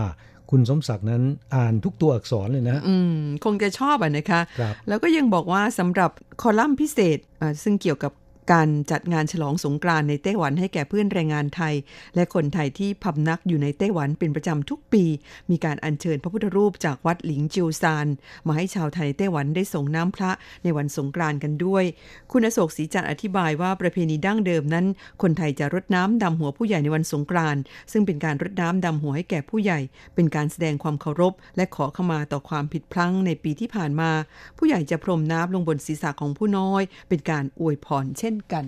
[0.51, 1.23] คุณสมศักดิ์นั้น
[1.55, 7.19] อ่านทุกตัวอักษรเลยนะอืมคงจะชอบอะนะคะคแล้วก็ยังบอกว่าสำหรับคอลัมน์พิเศษ
[7.63, 8.11] ซึ่งเกี่ยวกับ
[8.51, 11.73] การจัดงานฉลองสงกรานในไต้หวันให้แก่เพื่อนแรงงานไทย
[12.15, 15.03] และคนไทยที่พำนักอยู่ในไต้หวันเป็นประจำทุกปี
[15.51, 18.07] มีการอัญเชิญพระพุทธรูปจากวัดหลิงจิวซาน
[18.47, 20.31] มาให้ชาวไทยไต้หวันได้ส่งน้ำพระ
[20.63, 21.83] ในวันสงกรานกันด้วย
[22.31, 24.85] คุณอโศกศรีจันทร์อธิบายว่าประเพณีดั้งเดิมนั้น
[25.21, 27.55] คนไทยจะรดน้ำดำหัวผู้ใหญ่ในวันสงกราน
[27.91, 29.79] ซึ่งเป็นการรดน้ำดำหัวให้แก่ผู้ใหญ่
[30.15, 34.11] เป็นการแสดงความเคารพ และขอขมาต่อความผิดพลั้งในปีที่ผ่านมา
[34.57, 38.65] ผู้ใหญ่จะพรมน้ำลงบนศีรษะของผู้น้อย เป็นการอวยพรเช่นกัน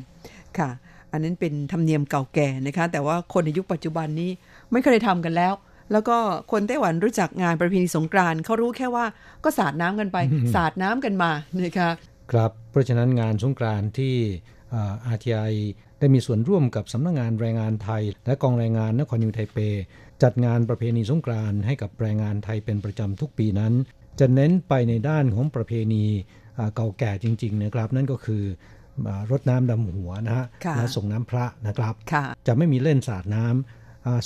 [0.58, 0.70] ค่ะ
[1.12, 4.30] อันนั้นเป็นธรรมเนียมเก่าแก่นะคะ แต่ว่าคนในยุคปัจจุบันนี้
[4.72, 5.54] ไม่เคยทำกันแล้ว
[5.92, 6.18] แล้วก็
[6.52, 9.06] คนไต้หวันรู้จักงานประเพณีสงกรานต์เขารู้แค่ว่า
[9.44, 10.18] ก็สาดน้ำกันไป
[10.56, 11.32] สาดน้ำกันมา
[11.64, 11.90] นะคะ
[12.32, 14.16] ครับเพราะฉะนั้นงานสงกรานต์ที่
[14.76, 15.42] RTI
[16.00, 19.58] ได้มีส่วนร่วมกับสำนักงานแรงงานไทย และกองแรงงานนครนิวไทเป
[20.24, 23.74] จัดงานประเพณีสงกรานต์ให้กับแรงงานไทยเป็นประจำทุกปีนั้น
[24.20, 26.06] จะเน้นไปในด้านของประเพณี
[26.76, 28.44] เก่าแก่จริง ๆ นะครับ นั่นก็คือ
[29.32, 30.46] รดน้ำดำหัวนะฮะ
[30.78, 31.94] และสรงน้ำพระนะครับ
[32.48, 33.56] จะไม่มีเล่นสาดน้ำ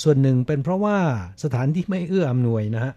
[0.02, 0.98] ส่วนหนึ่งเป็นเพราะว่า
[1.44, 2.92] สถานที่ไม่เอื้ออำนวยนะฮะ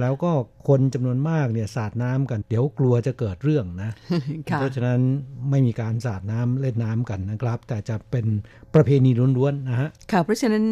[0.00, 0.30] แล้วก็
[0.68, 3.90] คนจำนวนมากเนี่ยสาดน้ำกัน เดี๋ยวกลัวจะเกิดเรื่องนะ
[4.44, 5.00] เพราะฉะนั้น
[5.50, 8.26] ไม่มีการสาดน้ำเล่นน้ำกันนะครับ แต่จะเป็น
[8.74, 10.64] ประเพณีล้วนๆนะฮะค่ะเพราะฉะนั้น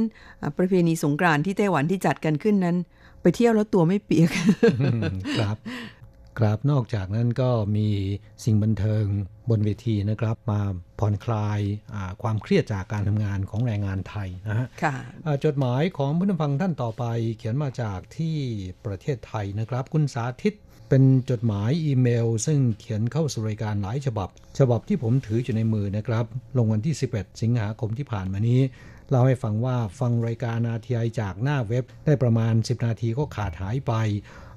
[0.59, 2.77] ประเพณีสงกรานต์ที่ไต้หวันที่จัดกันขึ้นนั้น
[3.23, 4.31] ไปเที่ยวแล้วตัวไม่เปียก
[5.39, 5.57] ครับ
[6.39, 7.89] ครับนอกจากนั้นก็มี
[8.45, 9.05] สิ่งบันเทิง
[9.51, 10.61] บนเวทีนะครับมา
[11.01, 11.61] ผ่อนคลาย
[12.23, 14.67] ความเครียดจากการทำงานของแรงงานไทยนะฮะ
[15.45, 17.05] จดหมายของผู้นฟังท่านต่อไป
[17.39, 18.37] เขียนมาจากที่
[18.87, 20.55] ประเทศไทยนะครับ คุณสาธิต
[20.89, 26.25] เป็นจดหมายอีเมล ซึ่งเขียนเข้าสู่รายการหลายฉบับ ฉบับที่ผมถืออยู่ในมือนะครับ
[26.57, 28.61] ลงวันที่ 11 สิงหาคมที่ผ่านมานี้
[29.11, 33.93] เล่าให้ฟังว่าฟังรายการอาทีไอจากหน้าเว็บได้ประมาณ 10 นาทีก็ขาดหายไป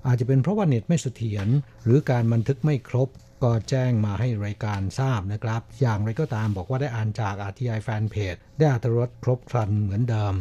[0.08, 1.48] อาจจะเป็นเพราะว่าเน็ตไม่เสถียร
[1.84, 3.10] หรือการบันทึกไม่ครบ
[3.44, 10.34] ก็แจ้งมาให้รายการทราบนะครับ อย่างไรก็ตามบอกว่าได้อ่านจาก RTI Fanpage ได้อัตรสครบครันเหมือนเดิม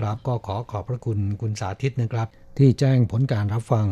[0.00, 2.28] ครับก็ขอขอบพระคุณคุณสาธิตนะครับ
[2.58, 3.86] ที่แจ้งผลการรับฟัง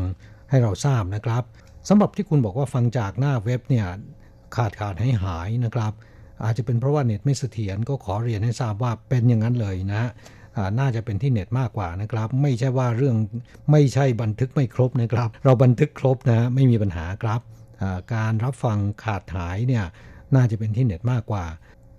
[0.51, 1.43] ให้เราทราบนะครับ
[1.89, 3.87] สำหรับที่คุณบอกว่าฟังจากหน้าเว็บเนี่ย
[4.57, 5.93] ขาดขาดหายหายนะครับ
[6.45, 10.11] อาจจะเป็นเพราะว่าเน็ตไม่เสถียรก็ขอเรียนให้ทราบว่าเป็นอย่างนั้นเลยนะ
[10.79, 13.17] น่าจะเป็นที่เน็ตมากกว่านะครับ ไม่ใช่ว่าเรื่อง
[13.71, 17.41] ไม่ใช่บันทึกไม่ครบนะครับ เราบันทึกครบนะไม่มีปัญหาครับ
[18.15, 19.85] การรับฟังขาดหายเนี่ย
[20.35, 21.45] น่าจะเป็นที่เน็ตมากกว่า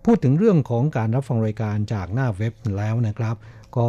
[0.05, 3.35] พูดถึงเรื่องของการรับฟังรายการจากหน้าเว็บแล้วนะครับ
[3.77, 3.87] ก็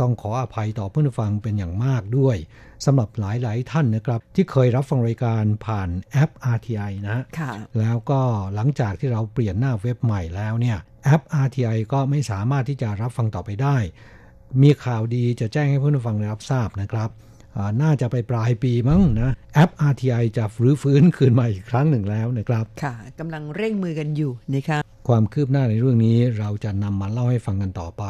[0.00, 2.36] ต้องขออภัยต่อเพื่อนฟังเป็นอย่างมากด้วย
[2.84, 7.24] สำหรับหลาย ๆ ท่านนะครับ ที่เคยรับฟังรายการผ่านแอป RTI นะ
[7.78, 8.20] แล้วก็
[8.54, 13.76] หลังจากที่เราเปลี่ยนหน้าเว็บใหม่แล้วเนี่ย แอป RTI ก็ไม่สามารถที่จะรับฟังต่อไปได้
[14.62, 17.10] มีข่าวดีจะแจ้งให้เพื่อนฟังได้รับทราบนะครับ
[17.82, 28.04] น่าจะไปปลายปีมั้งนะ แอป RTI จะฟื้นฟื้นคืนมาอีกครั้งหนึ่งแล้วนะครับ ค่ะกำลังเร่งมือกันอยู่นะคะความคืบหน้าในเรื่องนี้เราจะนำมาเล่าให้ฟังกันต่อไป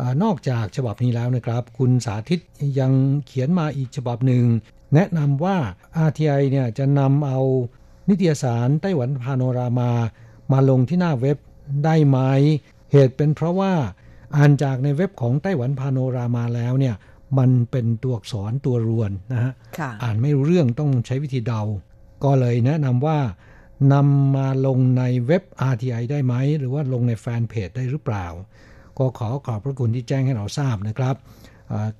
[0.00, 2.40] อนอกจากฉบับนี้แล้วนะครับ คุณสาธิต
[2.78, 2.92] ยัง
[3.26, 4.44] เขียนมาอีกฉบับหนึ่ง
[4.94, 5.56] แนะนำว่า
[6.06, 7.40] RTI เนี่ยจะนำเอา
[8.08, 9.90] นิตยสารไต้หวันพาโนรามา
[10.52, 11.38] มาลงที่หน้าเว็บ
[11.84, 12.18] ได้ไหม
[12.92, 13.72] เหตุเป็นเพราะว่า
[14.36, 16.94] อ่านจากในเว็บของไต้หวันพาโนรามาแล้วเนี่ย
[17.38, 19.52] มันเป็นตัวอักษรตัวรวนนะฮะ
[20.02, 21.62] อ่านไม่รู้เรื่องต้องใช้วิธีเดา
[22.24, 23.18] ก็เลยแนะนำว่า
[23.92, 28.26] นำมาลงในเว็บ RTI ได้ไหม หรือว่าลงในแฟนเพจได้หรือเปล่า
[28.98, 31.14] ก็ขอขอบพระคุณที่แจ้งให้เราทราบนะครับ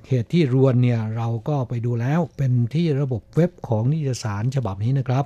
[0.09, 5.25] เหตุที่รวนเนี่ยเราก็ไปดูแล้วเป็นที่ระบบเว็บของนิตยสารฉบับนี้นะครับ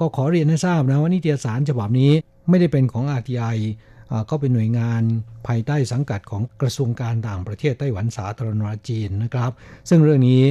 [0.00, 2.12] ก็ขอเรียนให้ทราบนะว่านิตยสารฉบับนี้
[2.48, 3.58] ไม่ได้เป็นของ RTI
[4.30, 5.02] ก็เป็นหน่วยงาน
[5.46, 9.50] ภายใต้สังกัดของกระทรวงการต่างประเทศไต้หวันสาธารณรัฐจีนนะครับ
[9.88, 10.42] ซึ่งเรื่องนี้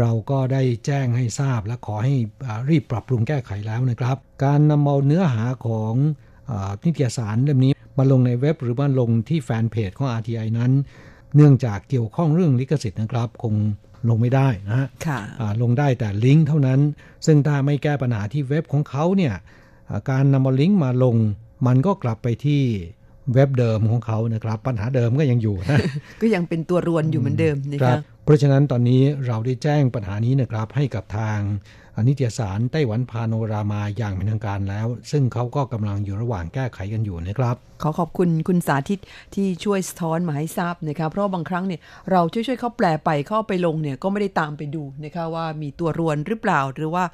[0.00, 2.14] เราก็ได้แจ้งให้ทราบและขอให้
[2.70, 5.94] รีบปรับปรุงแก้ไขแล้วนะครับ การนำเอาเนื้อหาของ
[6.84, 10.72] นิตยสารเล่มนี้มาลงในเว็บหรือว่าลงที่แฟนเพจของ RTI นั้น
[11.36, 13.54] เนื่องจากเกี่ยวข้องเรื่องลิขสิทธิ์นะครับ คง
[14.08, 14.88] ลงไม่ได้นะฮะ
[15.62, 16.80] ลงได้แต่ลิงก์เท่านั้น
[17.26, 19.34] ซึ่งถ้าไม่แก้ปัญหาที่เว็บของเขาเนี่ย
[20.10, 21.16] การนำเอาลิงก์มาลง
[21.66, 22.62] มันก็กลับไปที่
[23.34, 25.78] เว็บเดิมของเขานะครับ ปัญหาเดิมก็ยังอยู่นะ
[26.20, 31.38] ก็ยังเป็นตัวรวนอยู่เหมือนเดิมนะครับเพราะฉะนั้นตอนนี้เราได้แจ้งปัญหานี้นะครับให้กับทาง
[32.02, 39.00] นิตยสารไต้หวันพาโนรามาอย่างเป็นทางการแล้ว ซึ่งเขาก็กำลังอยู่ระหว่างแก้ไขกันอยู่นะครับ ขอขอบคุณคุณสาธิต
[39.34, 41.80] ที่ช่วยสะท้อนมาให้ทราบนะครับเพราะบางครั้งเนี่ย
[42.10, 47.04] เราช่วยๆเขาแปลไปเข้าไปลงเนี่ยก็ไม่ได้ตามไปดูนะคะว่ามีตัวรวนหรือเปล่า หรือว่า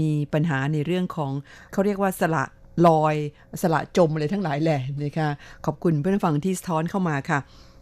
[0.00, 1.32] มีปัญหาในเรื่องของ
[1.72, 2.44] เขาเรียกว่าสละ
[2.86, 3.14] ลอย
[3.62, 5.28] สละจมอะไรทั้งหลายแหละนะคะ
[5.66, 7.38] ขอบคุณเพื่อนฟังที่สะท้อนเข้ามาค่ะ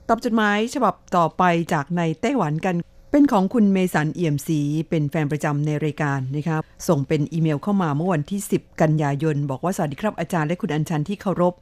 [0.09, 2.75] ตอบจดหมายฉบับต่อไปจากในไต้หวันกัน
[3.17, 11.53] เป็นของคุณเมสันเอี่ยมศรีเป็นแฟนประจำในรายการนะครับส่งเป็นอีเมลเข้ามาเมื่อวันที่ 10 กันยายน บอกว่าสวัสดีครับอาจารย์และคุณอัญชันที่เคารพ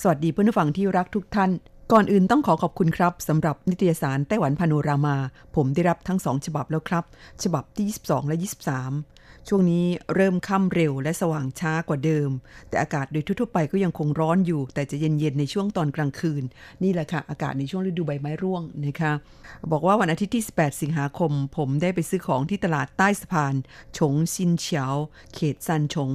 [0.00, 1.50] สวัสดีเพื่อนผู้ฟังที่รักทุกท่าน
[1.92, 5.16] ก่อนอื่นต้องขอขอบคุณครับสำหรับนิตยสารไต้หวันพาโนรามา
[5.56, 7.04] ผมได้รับทั้งสองฉบับแล้วครับ
[7.42, 8.36] ฉบับที่ 22 และ
[8.80, 12.30] 23 ช่วงนี้เริ่มค่ำเร็วและสว่างช้ากว่าเดิม
[12.68, 16.42] แต่อากาศโดยทั่วไปก็ยังคงร้อนอยู่ แต่จะเย็นๆในช่วงตอนกลางคืน
[16.82, 19.12] นี่แหละค่ะ อากาศในช่วงฤดูใบไม้ร่วงนะคะ
[19.72, 23.54] บอกว่าวันอาทิตย์ที่ 18 สิงหาคม ผมได้ไปซื้อของที่ตลาดใต้สะพาน
[23.98, 24.94] ฉงซินเฉียว
[25.34, 26.10] เขตซันชง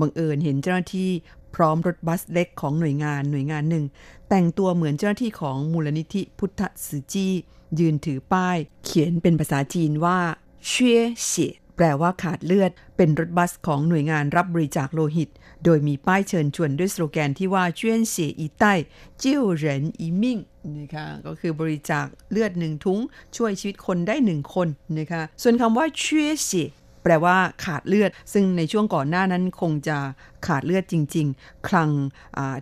[0.00, 1.10] บังเอิญเห็นเจ้าหน้าที่
[1.54, 3.84] พร้อมรถบัสเล็กของหน่วยงานหน่วยงานหนึ่ง
[4.28, 7.32] แต่งตัวเหมือนเจ้าหน้าที่ของมูลนิธิพุทธสือจี้
[7.78, 10.18] ยืนถือป้าย เขียนเป็นภาษาจีนว่า
[10.66, 15.30] เชี่ยเสีย แปลว่าขาดเลือด เป็นรถบัสของหน่วยงานรับบริจาคโลหิต
[15.64, 18.72] โดยมีป้ายเชิญชวนด้วยสโลแกนที่ว่าเจียนเสียอีใต้
[19.18, 20.38] เจี้ยวเหรินอีมิ่ง
[20.78, 22.98] นะคะก็คือบริจาคเลือดหนึ่งทุง
[23.36, 26.68] ช่วยชีวิตคนได้หนึ่งคนนะคะส่วนคำว่าเชียเสีย
[27.02, 29.98] แปลว่าขาดเลือด ซึ่งในช่วงก่อนหน้านั้นคงจะ
[30.46, 31.90] ขาดเลือดจริง ๆ คลัง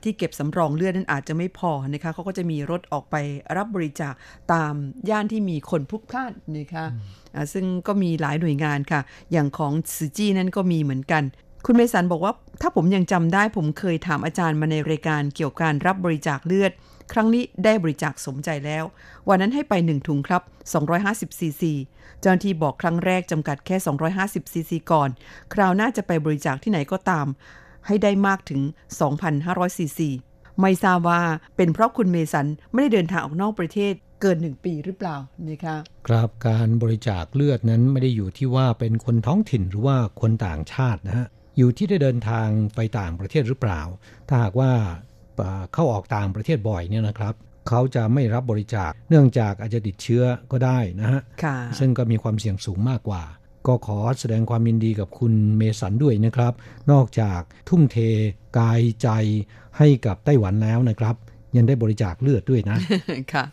[0.03, 3.17] ที่เก็บสำรองเลือดนั้นอาจจะไม่พอนะคะเขาก็จะมีรถออกไป
[3.57, 4.15] รับบริจาค
[4.53, 4.75] ตาม
[5.11, 6.87] ย่านที่มีคนพลุกพล่านนะคะ
[7.53, 9.01] ซึ่งก็มีหลายหน่วยงานค่ะ
[9.33, 11.23] อย่างของซืจี้นั้นก็มีเหมือนกัน
[11.67, 16.73] คุณเมสันบอกว่าถ้าผมยังจำได้ผมเคยถามอาจารย์มาในรายการเกี่ยวกับการรับบริจาคเลือด
[17.13, 18.85] ครั้งนี้ได้บริจาคสมใจแล้ว
[19.29, 20.43] วันนั้นให้ไป 1 ถุงครับ
[20.91, 21.73] 250ซีซี
[22.21, 23.77] เจ้าหน้าที่บอกครั้งแรกจำกัดแค่
[24.15, 25.09] 250ซีซีก่อน
[25.55, 27.27] คราวหน้าจะไปบริจาคที่ไหนก็ตาม
[27.87, 28.61] ให้ได้มากถึง
[29.19, 30.11] 2,500ซีซี
[30.61, 31.23] ไม่ทราบว่า
[31.57, 35.17] เป็นเพราะคุณเมสันไม่ได้เดินทางออกนอกประเทศเกินหนึ่งปีหรือเปล่า
[35.49, 35.77] นะคะ
[36.09, 43.81] ครับการบริจาคเลือดนั้นไม่ได้อยู่ที่ว่าเป็นคนท้องถิ่นหรือว่าคนต่างชาตินะฮะอยู่ที่ได้เดินทางไปต่างประเทศหรือเปล่า
[44.29, 44.73] ถ้าหากว่า
[45.75, 47.35] เข้าออกต่างประเทศบ่อยเนี่ยนะครับ
[47.69, 50.23] เขาจะไม่รับบริจาค เนื่องจากอาจจะติดเชื้อ
[50.53, 51.21] ก็ได้นะฮะ
[51.79, 53.23] ซึ่งก็มีความเสี่ยงสูงมากกว่า
[53.67, 56.53] ก็ขอแสดงความยินดีกับคุณเมสันด้วยนะครับ
[56.91, 57.97] นอกจากทุ่มเท
[58.59, 59.09] กายใจ
[59.79, 61.15] ให้กับไต้หวันแล้วนะครับ
[61.59, 62.79] ยังได้บริจาคเลือดด้วยนะ
[63.33, 63.45] ค่ะ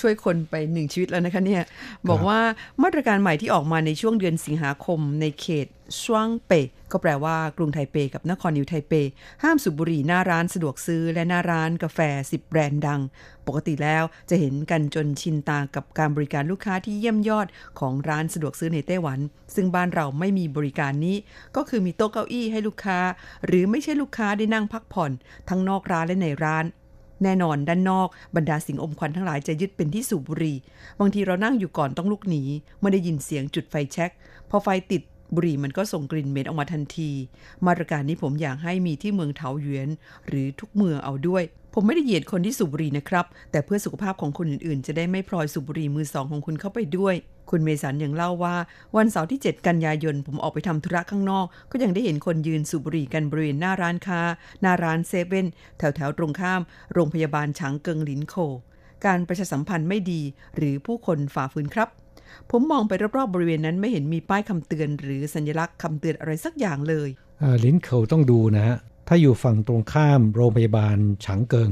[0.00, 1.62] ช่วยคนไปหนึ่งชีวิตแล้วนะคะเนี่ย
[2.08, 2.40] บอกว่า
[2.82, 5.66] มาตรการใหม่ที่ออกมาในช่วงเดือนสิงหาคมในเขต
[6.04, 6.52] ช่วงเป
[6.92, 8.92] ก็แปลว่ากรุงไทเปกับนครนิวไทเป
[9.42, 11.98] ห้ามสูบบุหรี่หน้าร้านสะดวกซื้อและหน้าร้านกาแฟ
[12.30, 13.00] 10 แบรนด์ดัง
[13.46, 17.46] ปกติแล้วจะเห็นกันจนชินตากับการบริการลูกค้าที่เยี่ยมยอด
[17.80, 19.18] ของร้านสะดวกซื้อในไต้หวัน
[19.54, 21.16] ซึ่งบ้านเราไม่มีบริการนี้
[21.56, 22.98] ก็คือมีโต๊ะเก้าอี้ให้ลูกค้า
[23.46, 25.10] หรือไม่ใช่ลูกค้าได้นั่งพักผ่อน
[25.48, 26.64] ทั้งนอกร้านและในร้าน
[27.22, 30.56] แน่นอนด้านนอกบรรดาสิ่งอมควันทั้งหลายจะยึดเป็นที่สูบบุหรี่
[31.00, 32.42] บางทีเรานั่งอยู่ก่อนต้องลุกหนี
[32.78, 34.10] เมื่อได้ยินเสียงจุดไฟแช็ก
[34.50, 35.02] พอไฟติด
[35.34, 37.10] บุหรี่มันก็ส่งกลิ่นเหม็นออกมาทันที
[37.66, 39.88] มาตรการนี้ผมอยากให้มีที่เมืองเถาหยวน
[40.26, 41.42] หรือทุกเมืองเอาด้วย
[41.78, 47.14] ผมไม่ได้เหยียดคนที่สูบบุหรี่นะครับ แต่เพื่อสุขภาพของคนอื่นๆ จะได้ไม่พลอยสูบบุหรี่มือสองของคุณเข้าไปด้วย
[47.50, 48.56] คุณเมสันยังเล่าว่า
[48.96, 54.20] วันเสาร์ที่ 7 กันยายน ผมออกไปทำธุระข้างนอก ก็ยังได้เห็นคนยืนสูบบุหรี่กันบริเวณหน้าร้านค้า
[54.60, 55.46] หน้าร้านเซเว่น
[55.78, 56.60] แถวๆตรงข้าม
[56.92, 58.34] โรงพยาบาลฉางเกิงหลินโค
[59.06, 60.20] การประชาสัมพันธ์ไม่ดี
[60.56, 61.88] หรือผู้คนฝ่าฝืนครับ
[62.50, 67.08] ผมมองไปรอบๆบริเวณนั้นไม่เห็นมีป้ายคำเตือน หรือสัญลักษณ์คำเตือนอะไรสักอย่างเลย
[67.64, 68.76] ลินเขาต้องดูนะฮะ
[69.08, 71.70] ถ้าอยู่ฝั่งตรงข้ามโรงพยาบาลฉางเกิง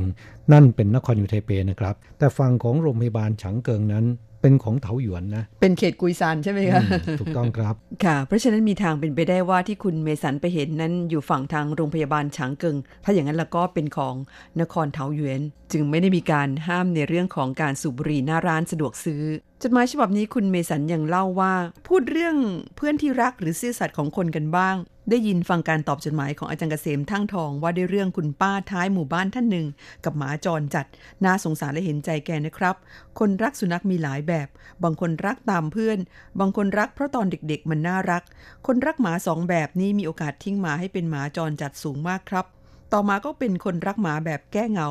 [0.52, 4.06] นั่นเป็นนครอยู่ไทเปนะครับ แต่ฝั่งของโรงพยาบาลฉางเกิงนั้น
[4.40, 6.82] เป็นของเถาหยวนนะ เป็นเขตกุยซานใช่ไหมคะ
[7.20, 14.14] ถูกต้องครับ ค่ะ เพราะฉะนั้นมีทางเป็นไปได้ว่าที่คุณเมสันไปเห็นนั้นอยู่ฝั่งทางโรงพยาบาลฉางเกิง ถ้าอย่างนั้นแล้วก็เป็นของ
[14.60, 15.40] นครเถาหยวน
[15.72, 19.22] จึงไม่ได้มีการห้ามในเรื่องของการสูบบุหรี่หน้าร้านสะดวกซื้อ
[19.66, 21.54] จดหมายฉบับนี้คุณเมสันยังเล่าว่า
[21.88, 22.36] พูดเรื่อง
[22.76, 24.76] เพื่อนที่รักหรือซื่อสัตย์ของคนกันบ้าง
[25.10, 29.66] ได้ยินฟังการตอบจดหมายของอาจารย์เกษมทั้งทองว่าได้เรื่องคุณป้าท้ายหมู่บ้านท่านหนึ่ง
[30.04, 30.86] กับหมาจรจัด
[31.24, 32.76] น่าสงสารและเห็นใจแกนะครับ
[33.18, 34.48] คนรักสุนัขมีหลายแบบ
[34.82, 35.98] บางคนรักตามเพื่อน
[36.40, 38.22] บางคนรักเพราะตอนเด็กๆ มันน่ารัก
[38.66, 42.46] คนรักหมาสองแบบนี้มีโอกาสทิ้งหมาให้เป็นหมาจรจัดสูงมากครับ
[42.92, 44.88] ต่อมาก็เป็นคนรักหมาแบบแก้เหงา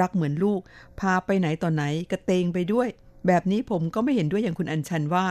[0.00, 0.60] รักเหมือนลูก
[1.00, 2.90] พาไปไหนต่อไหนกระเตงไปด้วย
[3.26, 5.26] แบบนี้ผมก็ไม่เห็นด้วยอย่างคุณอัญชันว่า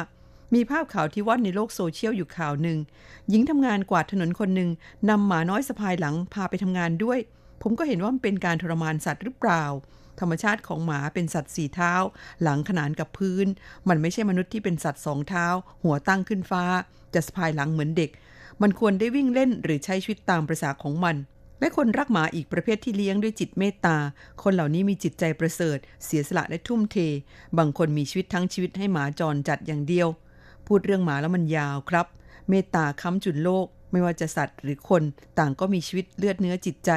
[0.53, 2.77] มีภาพข่าวที่ว่อนในโลกโซเชียลอยู่ข่าวหนึ่ง
[3.29, 4.69] หญิงทำงานกวาดถนนคนหนึ่ง
[5.09, 7.19] นำหมาน้อยสะพายหลังพาไปทำงานด้วย
[7.61, 9.63] ผมก็เห็นว่ามันเป็นการทรมานสัตว์หรือเปล่า
[10.19, 11.93] ธรรมชาติของหมาเป็นสัตว์สี่เท้า
[12.41, 13.47] หลังขนานกับพื้น
[13.89, 15.45] มันไม่ใช่มนุษย์ที่เป็นสัตว์สองเท้า
[15.83, 16.63] หัวตั้งขึ้นฟ้า
[17.13, 18.11] จะสะพายหลังเหมือนเด็ก
[18.61, 21.15] มันควรได้วิ่งเล่นหรือใช้ชีวิตตามประษาของมัน
[21.59, 23.97] และคนรักหมาอีกประเภทที่เลี้ยงด้วยจิตเมตตา
[24.43, 26.97] คนเหล่านี้มีจิตใจประเสริฐ เสียสละและทุ่มเท
[27.57, 30.07] บางคนมีชีวิตทั้งชีวิตให้หมาจรจัดอย่างเดียว
[30.67, 32.05] พูดเรื่องหมาแล้วมันยาวครับ
[32.49, 35.03] เมตตาค้ำจุนโลก ไม่ว่าจะสัตว์หรือคน
[35.39, 36.91] ต่างก็มีชีวิตเลือดเนื้อจิตใจ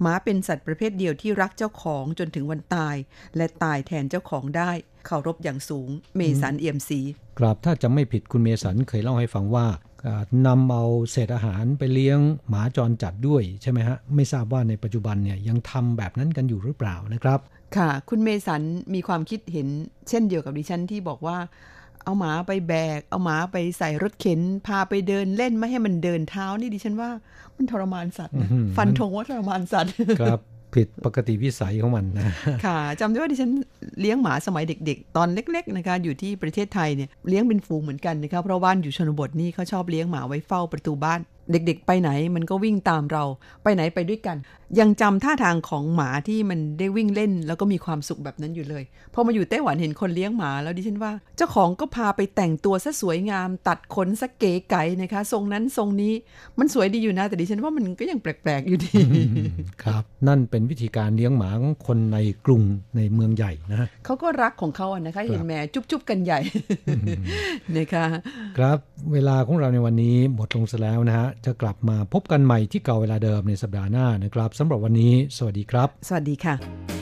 [0.00, 2.96] หมาเป็นสัตว์ประเภทเดียวที่รักเจ้าของจนถึงวันตาย
[3.36, 4.70] และตายแทนเจ้าของได้
[5.08, 7.00] เคารพอย่างสูง เมสันเอี่ยมสี
[7.38, 9.66] ครับถ้าจำไม่ผิดคุณเมสันเคยเล่าให้ฟังว่า
[10.46, 12.18] นำเอาเศษอาหารไปเลี้ยง
[12.48, 17.38] หมาจรจัดด้วยใช่ไหมฮะ ไม่ทราบว่าในปัจจุบันเนี่ยยังทำแบบนั้นกันอยู่หรือเปล่านะครับ
[17.76, 18.62] ค่ะ คุณเมสัน
[18.94, 19.68] มีความคิดเห็น
[20.08, 21.36] เช่นเดียวกับดิฉันที่บอกว่า
[22.04, 27.10] เอาหมาไปแบก เอาหมาไปใส่รถเข็น พาไปเดินเล่นไม่ให้มันเดินเท้านี่ดิฉันว่า
[27.56, 30.40] มันทรมานสัตว์นะฟันธงว่าทรมานสัตว์ ครับ
[30.74, 32.32] ผิดปกติวิสัยของมันนะ
[32.66, 33.50] ค่ะจำได้ว่าดิฉัน
[34.00, 41.20] เลี้ยงหมาสมัยเด็ก ๆ ตอนเล็ก ๆ นะคะ อยู่ที่ประเทศไทยเนี่ยเลี้ยงเป็นฝูงเหมือนกันนะคะเพราะบ้านอยู่ชนบทนี่เขาชอบเลี้ยงหมาไว้เฝ้าประตูบ้าน
[41.52, 43.24] เด็กๆ ไปไหนมันก็วิ่งตามเรา
[43.62, 44.36] ไปไหนไปด้วยกัน
[44.80, 48.84] ยังจำท่าทางของหมาที่มันได้วิ่งเล่น แล้วก็มีความสุขแบบนั้นอยู่เลย
[49.14, 56.14] พอมาอยู่ไต้หวันเห็นคนเลี้ยงหมาแล้วดิฉันว่า เจ้าของก็พาไปแต่งตัวซะสวยงาม ตัดขนซะเก๋ไก๋นะคะทรงนั้นทรงนี้
[56.58, 58.92] มันสวยดีอยู่นะ แต่ดิฉันว่ามันก็ยังแปลกๆอยู่ดี
[59.84, 62.62] ครับ นั่นเป็นวิธีการเลี้ยงหมาของคนในกรุง
[62.96, 66.40] ในเมืองใหญ่นะเขาก็รักของเขาอะนะคะเห็นแม่จุ๊บๆกันใหญ่
[67.76, 68.04] นะคะ
[68.58, 68.78] ครับ
[69.12, 76.97] เวลาของเราในวันนี้หมดลงซะแล้วนะฮะจะกลับมาพบกันใหม่ที่เก่าเวลาเดิมในสัปดาห์หน้านะครับสำหรับวันนี้ สวัสดีครับ สวัสดีค่ะ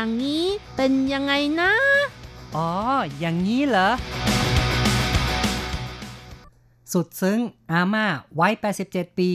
[0.00, 1.72] อย่างนี้เป็นยังไงนะ
[2.56, 2.70] อ๋อ
[3.18, 3.90] อย่างนี้เหรอ
[6.92, 7.40] สุดซึ้ง
[7.72, 8.06] อาม่า
[8.40, 8.52] วัย
[8.86, 9.30] 87 ปี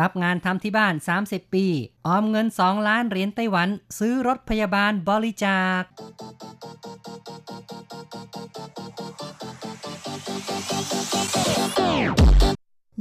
[0.00, 1.66] รับงานทำที่บ้าน 30 ปี
[2.06, 5.82] ออมเงิน 2 ล้านเหรียญไต้หวัน ซื้อรถพยาบาลบริจาค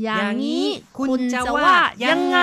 [0.04, 1.74] อย่างนี้คุณจะว่า
[2.06, 2.40] ยังไง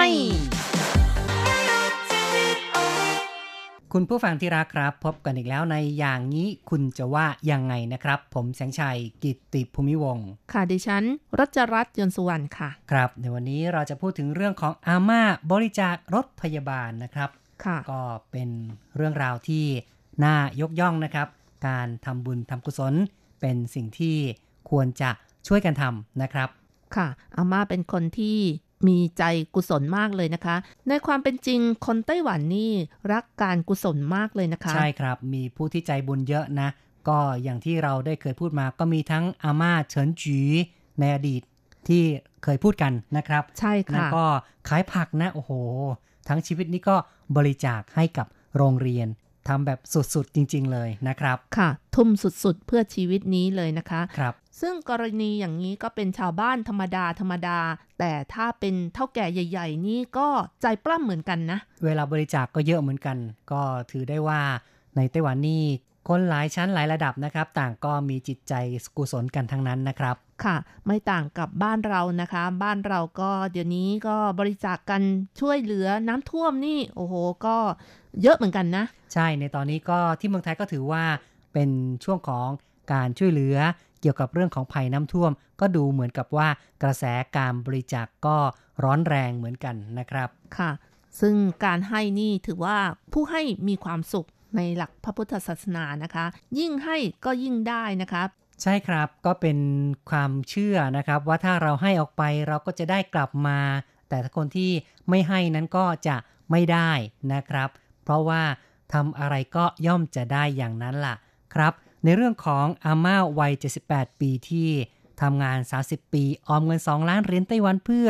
[3.96, 11.04] คุณผู้ฟังที่รักครับ พบกันอีกแล้วในอย่างนี้คุณจะว่ายังไงนะครับ ผมแสงชัยกิตติภูมิวงศ์ค่ะดิฉัน
[11.38, 17.30] รัชรัตน์ยนต์สุวรรณค่ะ ครับ ในวันนี้เราจะพูดถึงเรื่องของอาม่าบริจาครถพยาบาลนะครับ
[17.64, 18.48] ค่ะก็เป็น
[18.96, 19.64] เรื่องราวที่
[20.24, 21.28] น่ายกย่องนะครับ
[21.66, 22.94] การทำบุญทำกุศล
[23.40, 24.16] เป็นสิ่งที่
[24.70, 25.10] ควรจะ
[25.48, 26.48] ช่วยกันทำนะครับ
[26.96, 28.38] ค่ะอาม่าเป็นคนที่
[28.88, 30.56] มีใจกุศลมากเลยนะคะ
[30.88, 32.70] ในความเป็นจริงคนไต้หวันนี่
[33.12, 36.68] รักการกุศลมากเลยนะคะ ใช่ครับ มีผู้ที่ใจบุญเยอะนะ
[37.08, 40.40] ก็อย่างที่เราได้เคยพูดมาก็มีทั้งอาม่าเฉินจี
[41.00, 41.42] ในอดีต
[41.88, 42.02] ที่
[42.44, 44.24] เคยพูดกันนะครับ ใช่แล้วค่ะก็
[44.68, 45.52] ขายผักนะโอ้โห
[46.28, 46.96] ทั้งชีวิตนี้ก็
[47.36, 49.08] บริจาคให้กับโรงเรียน
[49.48, 49.78] ทำแบบ
[50.14, 57.58] สุดๆ จริง ๆ เลยนะครับ ค่ะ ทุ่มสุดๆ เพื่อชีวิตนี้เลยนะคะครับ ซึ่งกรณีอย่างนี้ก็เป็นชาวบ้านธรรมดาธรรมดา
[57.98, 60.28] แต่ถ้าเป็นเท่าแก่ใหญ่ ๆ นี่ก็
[60.62, 63.16] ใจปล้ำเหมือนกันนะ เวลาบริจาคก็เยอะเหมือนกัน
[63.52, 64.40] ก็ถือได้ว่า
[64.96, 65.62] ในไต้หวันนี่
[66.08, 68.52] คนหลายชั้นหลายระดับนะครับ ต่างก็มีจิตใจ
[68.96, 75.02] กุศลกันทั้งนั้นนะครับ ค่ะ ไม่ต่างกับบ้านเรานะคะ บ้านเราก็เดี๋ยวนี้ก็บริจาคกัน
[75.40, 77.14] ช่วยเหลือน้ำท่วมนี่ โอ้โห
[77.46, 77.56] ก็
[78.22, 81.04] เยอะเหมือนกันนะ ใช่ในตอนนี้ก็ที่เมืองไทยก็ถือว่า
[81.52, 81.70] เป็น
[82.04, 82.48] ช่วงของ
[82.92, 83.56] การช่วยเหลือ
[84.02, 86.48] เกี่ยวกับเรื่องของภัยน้ำท่วม ก็ดูเหมือนกับว่า
[86.82, 87.04] กระแส
[87.36, 88.36] การบริจาคก็
[88.84, 90.70] ร้อนแรงเหมือนกันนะครับค่ะ
[91.20, 91.34] ซึ่ง
[91.64, 92.78] การให้นี่ถือว่า
[93.12, 96.24] ผู้ให้มีความสุขในหลักพระพุทธศาสนานะคะ
[96.58, 98.22] ยิ่งให้ก็ยิ่งได้นะคะ
[98.62, 99.58] ใช่ครับก็เป็น
[100.10, 103.58] ความเชื่อนะครับ ว่าถ้าเราให้ออกไปเราก็จะได้กลับมา
[104.08, 104.70] แต่ถ้าคนที่
[105.08, 106.16] ไม่ให้นั้นก็จะ
[106.50, 106.90] ไม่ได้
[107.32, 107.68] นะครับ
[108.04, 108.42] เพราะว่า
[108.92, 111.14] ทำอะไรก็ย่อมจะได้อย่างนั้นล่ะ
[111.54, 111.72] ครับ
[112.04, 113.52] ในเรื่องของอาม่าวัย
[113.86, 114.68] 78 ปีที่
[115.22, 118.08] ทำงาน 30 ปี ออมเงิน 2 ล้านเหรียญไต้หวันเพื่อ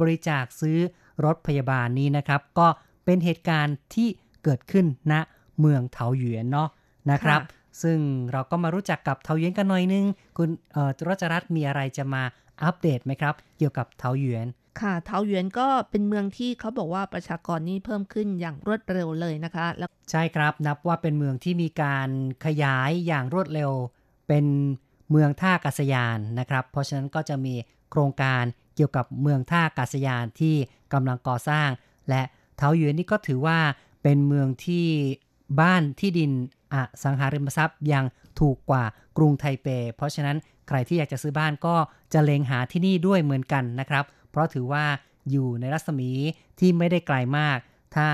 [0.00, 0.78] บริจาคซื้อ
[1.24, 2.68] รถพยาบาลนี้นะครับ ก็
[3.04, 4.08] เป็นเหตุการณ์ที่
[4.44, 5.14] เกิดขึ้นณ
[5.60, 6.68] เมืองเถาหยวนเนาะ
[7.10, 7.98] นะครับค่ะซึ่ง
[8.32, 10.04] เราก็มารู้จักกับเถาหยวนกันหน่อยนึง
[10.36, 12.22] คุณเอ่อรัชรัตน์มีอะไรจะมา
[12.62, 14.46] อัปเดตไหมครับ เกี่ยวกับเถาหยวน
[14.80, 22.08] ค่ะเทาหยวนก็เป็นเมืองที่เขาบอกว่าประชากรนี่เพิ่มขึ้นอย่างรวดเร็วเลยนะคะแล้วใช่ครับนับว่าเป็นเมืองที่มีการ
[22.46, 23.72] ขยายอย่างรวดเร็ว
[24.28, 24.46] เป็น
[25.10, 27.54] เมืองท่าอากาศยานนะครับ เพราะฉะนั้นก็จะมี
[27.90, 28.42] โครงการ
[28.76, 30.54] เกี่ยวกับเมืองท่าอากาศยานที่
[30.92, 31.68] กำลังก่อสร้าง
[32.08, 32.22] และ
[32.56, 33.58] เทาหยวนนี่ก็ถือว่า
[34.02, 34.86] เป็นเมืองที่
[35.60, 36.30] บ้านที่ดิน
[36.72, 38.04] อสังหาริมทรัพย์ยัง
[38.40, 38.84] ถูกกว่า
[39.16, 40.36] กรุงไทเป เพราะฉะนั้น
[40.68, 41.74] ใครที่อยากจะซื้อบ้านก็
[42.12, 44.84] จะเลงหาที่นี่ด้วยเหมือนกันนะครับ เพราะถือว่า
[45.30, 46.10] อยู่ในรัศมี
[46.58, 47.58] ที่ไม่ได้ไกลมาก
[47.96, 48.08] ถ้า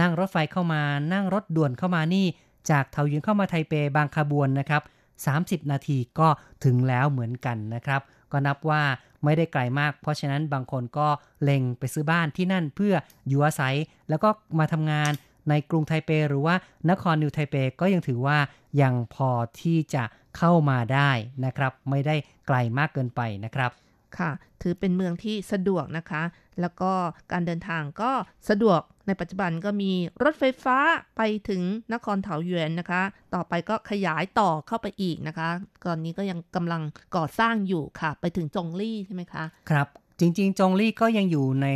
[0.00, 2.26] นั่งรถไฟเข้ามา นั่งรถด่วนเข้ามานี่
[2.70, 4.82] จากเทาหยวนเข้ามาไทเปบางขบวนนะครับ
[5.26, 6.28] 30 นาทีก็
[6.64, 8.00] ถึงแล้วเหมือนกันนะครับ
[8.32, 8.82] ก็นับว่า
[9.24, 11.08] ไม่ได้ไกลมาก เพราะฉะนั้นบางคนก็
[11.42, 12.94] เล็งไปซื้อบ้านที่นั่นเพื่อ
[13.28, 13.74] อยู่อาศัย
[14.08, 14.28] แล้วก็
[14.58, 15.12] มาทำงาน
[15.48, 16.54] ในกรุงไทเป หรือว่า
[16.90, 18.38] นครนิวไทเปก็ยังถือว่า
[18.82, 20.04] ยังพอที่จะ
[20.36, 21.10] เข้ามาได้
[21.44, 23.70] นะครับ ไม่ได้ไกลมากเกินไปนะครับ
[24.18, 24.30] ค่ะ
[24.62, 26.22] ถือเป็นเมืองที่สะดวกนะคะ
[26.60, 26.92] แล้วก็
[27.32, 28.10] การเดินทางก็
[28.48, 29.92] สะดวกในปัจจุบันก็มี
[30.22, 30.76] รถไฟฟ้า
[31.16, 33.02] ไปถึงนครเถาหยวนนะคะ
[33.34, 35.48] ต่อไปก็ขยายต่อเข้าไปอีกนะคะ
[35.86, 36.82] ตอนนี้ก็ยังกำลัง
[37.16, 39.86] ก่อสร้างอยู่ค่ะ ไปถึงจงลี่ใช่ไหมคะ ครับ
[40.20, 41.68] จริง ๆ จงลี่ก็ยังอยู่ใน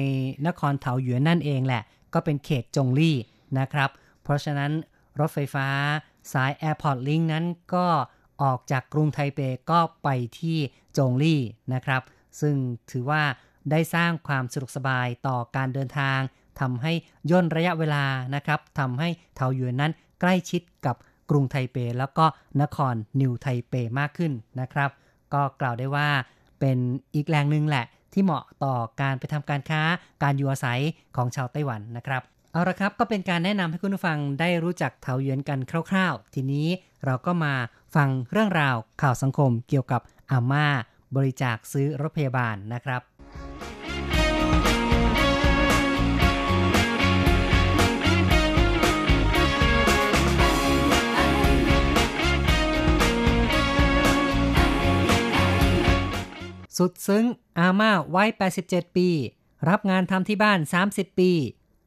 [0.46, 1.82] นครเถาหยวนนั่นเองแหละ
[2.14, 3.16] ก็เป็นเขตจงลี่
[3.58, 3.90] นะครับ
[4.22, 4.72] เพราะฉะนั้น
[5.20, 5.66] รถไฟฟ้า
[6.32, 7.86] สาย Airport Link นั้นก็
[8.42, 10.08] ออกจากกรุงไทเปก็ไป
[10.38, 10.58] ที่
[10.96, 11.40] จงลี่
[11.74, 12.02] นะครับ
[12.40, 12.54] ซึ่ง
[12.90, 13.22] ถือว่า
[13.70, 16.18] ได้สร้างความสะดวกสบายต่อการเดินทาง
[16.60, 16.92] ทำให้
[17.30, 18.04] ย่นระยะเวลา
[18.34, 20.96] นะครับทำให้เทาหยวนนั้นใกล้ชิดกับ
[21.30, 22.24] กรุงไทเป แล้วก็
[22.62, 24.90] นครนิวไทเปมากขึ้นนะครับ
[25.34, 26.08] ก็กล่าวได้ว่า
[26.60, 26.78] เป็น
[27.14, 29.82] อีกแหล่งหนึ่งแหละ ที่เหมาะต่อการไปทำการค้า
[30.22, 30.80] การอยู่อาศัย
[31.16, 32.22] ของชาวไต้หวันนะครับ
[32.52, 35.58] เอาละครับก็เป็นการแนะนำให้คุณผู้ฟังได้รู้จักเถาหยวนกัน
[35.90, 36.66] คร่าว ๆ ทีนี้
[37.04, 37.54] เราก็มา
[37.96, 40.66] ฟังเรื่องราวข่าวสังคมเกี่ยวกับอาม่า
[41.16, 43.02] บริจาคซื้อรถพยาบาลนะครับ
[56.78, 57.24] สุดซึ้ง
[57.58, 58.28] อาม่าวัย
[58.62, 59.08] 87 ปี
[59.68, 60.58] รับงานทำที่บ้าน
[60.88, 61.30] 30 ปี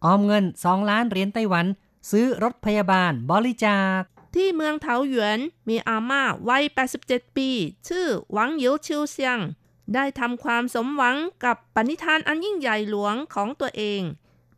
[0.06, 1.66] ออมเงิน 2 ล้านเหรียญไต้หวัน
[2.12, 4.02] ซื้อรถพยาบาลบริจาค
[4.36, 6.64] ที่เมืองเถาหยวนมีอาม่าวัย
[7.02, 7.50] 87 ปี
[7.88, 9.40] ชื่อหวังเหยวชิวเซียง
[9.94, 14.02] ได้ทำความสมหวังกับปณิธานอันยิ่งใหญ่หลวงของตัวเอง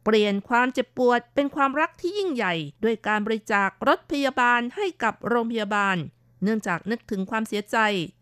[0.03, 2.53] เปลี่ยนความเจ็บปวดเป็นความรักที่ยิ่งใหญ่
[2.84, 5.97] ด้วยการบริจาครถพยาบาลให้กับโรงพยาบาล
[6.43, 7.78] เนื่องจากนึกถึงความเสียใจ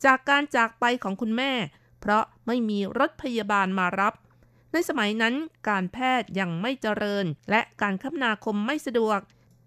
[0.05, 1.51] จากการจากไปของคุณแม่
[1.99, 4.13] เพราะไม่มีรถพยาบาลมารับ
[4.71, 5.35] ในสมัยนั้น
[5.69, 9.19] การแพทย์ยังไม่เจริญ และการคมนาคมไม่สะดวก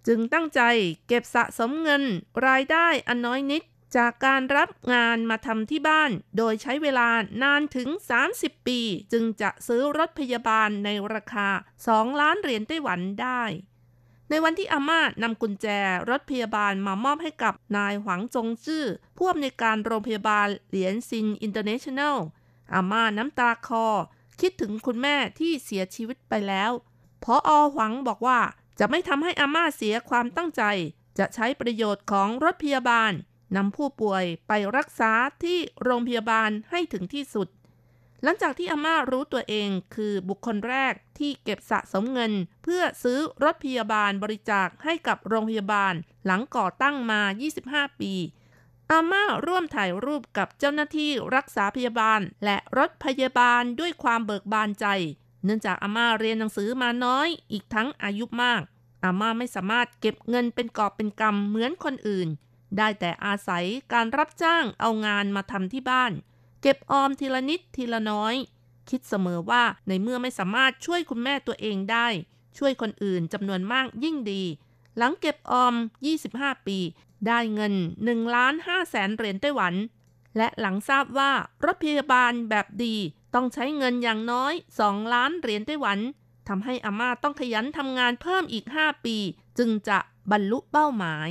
[0.09, 0.61] จึงตั้งใจ
[1.09, 2.03] เก็บสะสมเงิน
[2.47, 3.63] รายได้อันน้อยนิด
[3.97, 7.09] จากการรับงานมาทำที่บ้าน โดยใช้เวลา
[7.43, 7.89] นานถึง
[8.29, 8.81] 30 ปี
[9.13, 11.49] จึงจะซื้อรถพยาบาลในราคา
[11.87, 13.43] 2 ล้านเหรียญไต้หวันได้
[14.31, 15.67] ในวันที่อาม่านำกุญแจ
[16.11, 18.85] รถพยาบาลมามอบให้กับนายหวังจงจื้อ
[19.17, 22.17] ผู้อำนวยการโรงพยาบาลเหรียญซิน International
[22.75, 23.87] อาม่าน้ำตาคลอ
[24.41, 26.71] คิดถึงคุณแม่ที่เสียชีวิตไปแล้ว
[27.25, 28.41] ผอ.หวังบอกว่า
[28.79, 30.63] จะไม่ทำให้อาม่าเสียความตั้งใจ
[31.19, 33.13] จะใช้ประโยชน์ของรถพยาบาล
[33.57, 35.13] นำผู้ป่วยไปรักษา
[35.43, 37.49] ที่โรงพยาบาลให้ถึงที่สุด
[38.23, 45.95] หลังจากที่อาม่ารู้ตัวเองคือบุคคลแรกที่เก็บสะสมเงิน เพื่อซื้อรถพยาบาลบริจาคให้กับโรงพยาบาล
[46.27, 47.21] หลังก่อตั้งมา
[47.61, 48.13] 25 ปี
[48.91, 54.87] อาม่าร่วมถ่ายรูปกับเจ้าหน้าที่รักษาพยาบาลและรถพยาบาลด้วยความเบิกบานใจ
[55.45, 58.63] เนื่องจากอาม่าเรียนหนังสือมาน้อย อีกทั้งอายุมาก
[59.05, 62.29] อาม่าไม่สามารถเก็บเงินเป็นกอบเป็นกำเหมือนคนอื่น
[62.77, 66.13] ได้แต่อาศัยการรับจ้างเอางานมาทำที่บ้าน
[66.63, 68.35] เก็บออมทีละนิดทีละน้อย
[68.91, 72.07] คิดเสมอว่าในเมื่อไม่สามารถช่วยคุณแม่ตัวเองได้
[72.59, 74.43] ช่วยคนอื่นจำนวนมากยิ่งดี
[74.97, 75.75] หลังเก็บออม
[76.21, 76.79] 25 ปี
[77.27, 77.75] ได้เงิน
[78.05, 79.75] 1ล้าน5แสนเหรียญไต้หวัน
[80.37, 81.33] และหลังทราบว่า
[81.65, 82.97] รถพยาบาลแบบดี
[83.35, 84.53] ต้องใช้เงินอย่างน้อย
[84.83, 85.99] 2 ล้านเหรียญไต้หวัน
[86.49, 89.17] ทำให้อาม่าต้องขยันทำงานเพิ่มอีก 5 ปี
[89.59, 89.99] จึงจะ
[90.31, 91.31] บรรลุเป้าหมาย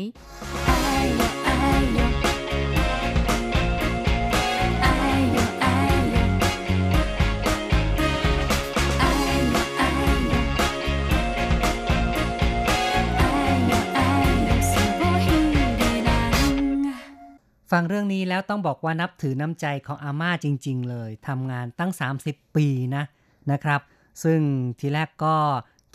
[17.80, 21.92] ฟังเรื่องนี้แล้วต้องบอกว่านับถือน้ำใจของอาม่าจริง ๆ เลยทำงานตั้ง
[22.24, 23.04] 30 ปีนะ
[23.52, 23.82] นะครับ
[24.24, 24.40] ซึ่ง
[24.80, 25.36] ทีแรกก็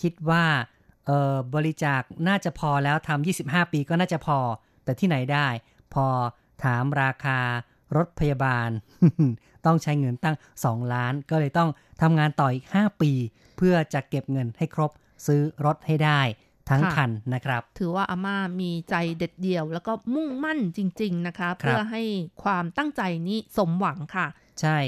[0.03, 0.45] คิดว่า
[1.07, 4.39] เออบริจาคน่าจะพอแล้วทำ25 ปีก็น่าจะพอ
[4.85, 5.47] แต่ที่ไหนได้
[5.95, 6.07] พอ
[6.65, 7.39] ถามราคา
[7.97, 8.69] รถพยาบาล
[9.67, 11.71] ต้องใช้เงินตั้ง 2 ล้าน ก็เลยต้อง
[12.03, 13.13] ทำงานต่ออีก 5 ปี
[13.57, 14.91] เพื่อจะเก็บเงินให้ครบ
[15.27, 16.21] ซื้อรถให้ได้
[16.71, 22.03] ทั้งค่ะคันนะครับ ถือว่าอาม่ามีใจเด็ดเดี่ยว แล้วก็มุ่งมั่นจริง ๆ นะคะครับเพื่อให้
[22.43, 24.27] ความตั้งใจนี้สมหวังค่ะ
[24.61, 24.79] ใช่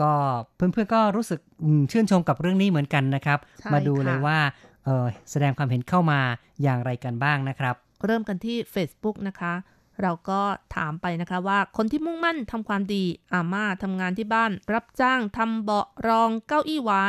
[0.00, 0.12] ก็
[0.56, 4.38] เพื่อนๆก็รู้สึกอืมชื่นชมกับเรื่องนี้เหมือนกันนะครับใช่มาดูเลยค่ะว่า
[4.84, 6.20] เอ่อแสดงความเห็นเข้ามา
[6.62, 9.54] อย่างไรกันบ้างนะครับ เริ่มกันที่ Facebook นะคะ
[10.02, 10.40] เราก็
[10.76, 17.04] ถามไปนะคะว่าคนที่มุ่งมั่นทำความดีอาม่าทำงานที่บ้าน รับจ้างทำเบาะรองเก้าอี้ไว้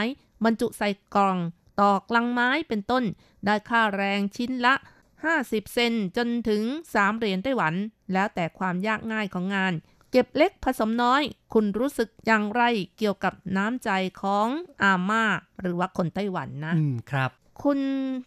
[0.45, 1.38] บรรจุใส่กล่อง
[1.82, 3.03] ตอกลังไม้เป็นต้น
[3.45, 4.76] ได้ค่าแรงชิ้นละ
[5.23, 6.61] 50 เซนจนถึง
[6.93, 7.73] 3 เหรียญไต้หวัน
[8.13, 9.73] แล้วแต่ความยากง่ายของงาน
[10.11, 11.21] เก็บเล็กผสมน้อย
[11.53, 12.61] คุณรู้สึกอย่างไร
[12.97, 13.89] เกี่ยวกับน้ำใจ
[14.21, 14.47] ของ
[14.84, 15.23] อาม่า
[15.61, 17.32] หรือว่าคนไต้หวันนะ อืมครับ
[17.63, 17.80] คุณ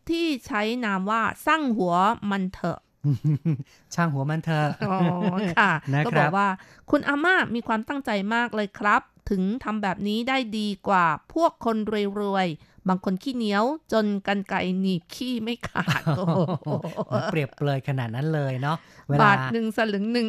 [0.08, 1.94] ที่ใช้นามว่าสร้างหัว
[2.30, 2.78] มันเถอะ
[3.94, 4.98] ช่างหัวมันเถอะอ๋อ
[5.58, 6.48] ค่ะนะครับก็บอกว่า
[6.90, 11.76] คุณอาม่ามีความตั้งใจมากเลยครับ ถึงทำแบบนี้ได้ดีกว่าพวกคน
[12.20, 16.68] รวยๆ บางคนขี้เหนียวจนกันไกรหนีบขี้ไม่ขาดโอ้โห
[17.30, 18.76] เปรียบเปรยขนาดนั้นเลยเนาะ
[19.08, 20.28] เวลาบาทหนึ่งสลึงหนึ่ง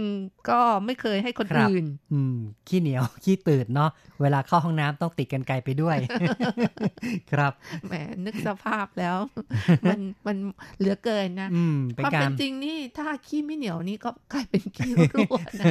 [0.49, 2.35] ก็ไม่เคยให้คนครับอื่น อืม
[2.67, 3.89] ขี้เหนียวขี้ตื่นเนาะ
[4.21, 5.97] เวลาเข้าห้องน้ำต้องติดกันไกลไปด้วย
[7.31, 7.51] ครับ
[7.87, 7.93] แหม
[8.25, 9.17] นึกสภาพแล้ว
[9.89, 10.37] มันมัน
[10.77, 15.65] เหลือเกินนะอืมเป็นความกาเป็รนจริงนี่ถ้าขี้ไม่เหนียวนี่ก็กลายเป็นขี้รั่วนะ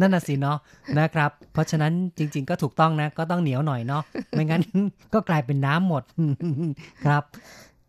[0.00, 0.58] นั่นน่ะสิเนาะ
[0.98, 4.62] นะครับ เพราะฉะนั้นจริง ๆ ก็ถูกต้องนะ ก็ต้องเหนียวหน่อยเนาะไม่งั้น
[5.14, 6.02] ก็กลายเป็นน้ำหมด
[7.04, 7.22] ครับ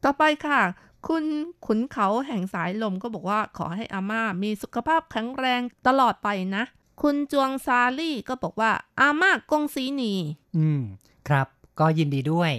[0.03, 0.61] ต่อไปค่ะ
[1.07, 1.23] คุณ
[1.65, 6.63] ขุนเขาแห่งสายลมก็บอกว่าขอให้อาม่ามีสุขภาพแข็งแรงตลอดไปนะ
[7.01, 10.13] คุณจวงซาลี่ก็บอกว่า อาม่ากงสีหนี
[10.57, 10.81] อืม
[11.27, 11.47] ครับ
[11.79, 12.51] ก็ยินดีด้วย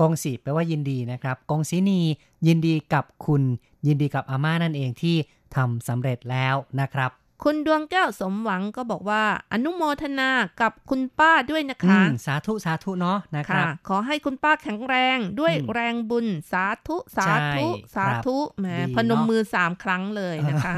[0.00, 2.00] กงสีแปลว่ายินดีนะครับกงสีนี
[2.46, 3.42] ยินดีกับคุณ
[3.86, 5.16] ยินดีกับอาม่านั่นเองที่
[5.54, 7.10] ทำสำเร็จแล้วนะครับ
[7.46, 9.22] คุณดวงแก้วสมหวังก็บอกว่า
[9.52, 10.30] อนุโมทนา
[10.60, 17.26] กับคุณป้าด้วยนะอืคะมสาธุสาธุเนาะนะคค่ะรับ ขอให้คุณป้าแข็งแรงด้วยอืมแรงบุญสาธุสา
[17.56, 20.74] ธุใช่สาธุแหมดีพนมเนอะมือสามครั้งเลยนะคะ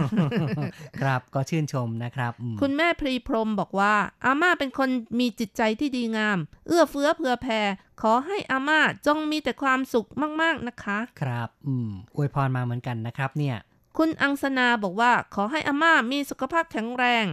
[1.00, 3.94] ครับก็ชื่นชมนะครับอืมคุณแม่พรีพรหมบอกว่า
[4.24, 4.88] อาม่าเป็นคน
[5.20, 7.60] มีจิตใจที่ดีงาม เอื้อเฟื้อเผื่อแผ่
[8.02, 10.08] ขอให้อาม่าจงมีแต่ความสุข
[10.42, 13.56] มาก ๆ นะคะ ครับ อืมอวยพรมาเหมือนกันนะครับเนี่ย
[13.98, 17.24] คุณอังสนาบอกว่าขอให้อาม่ามีสุขภาพแข็งแรง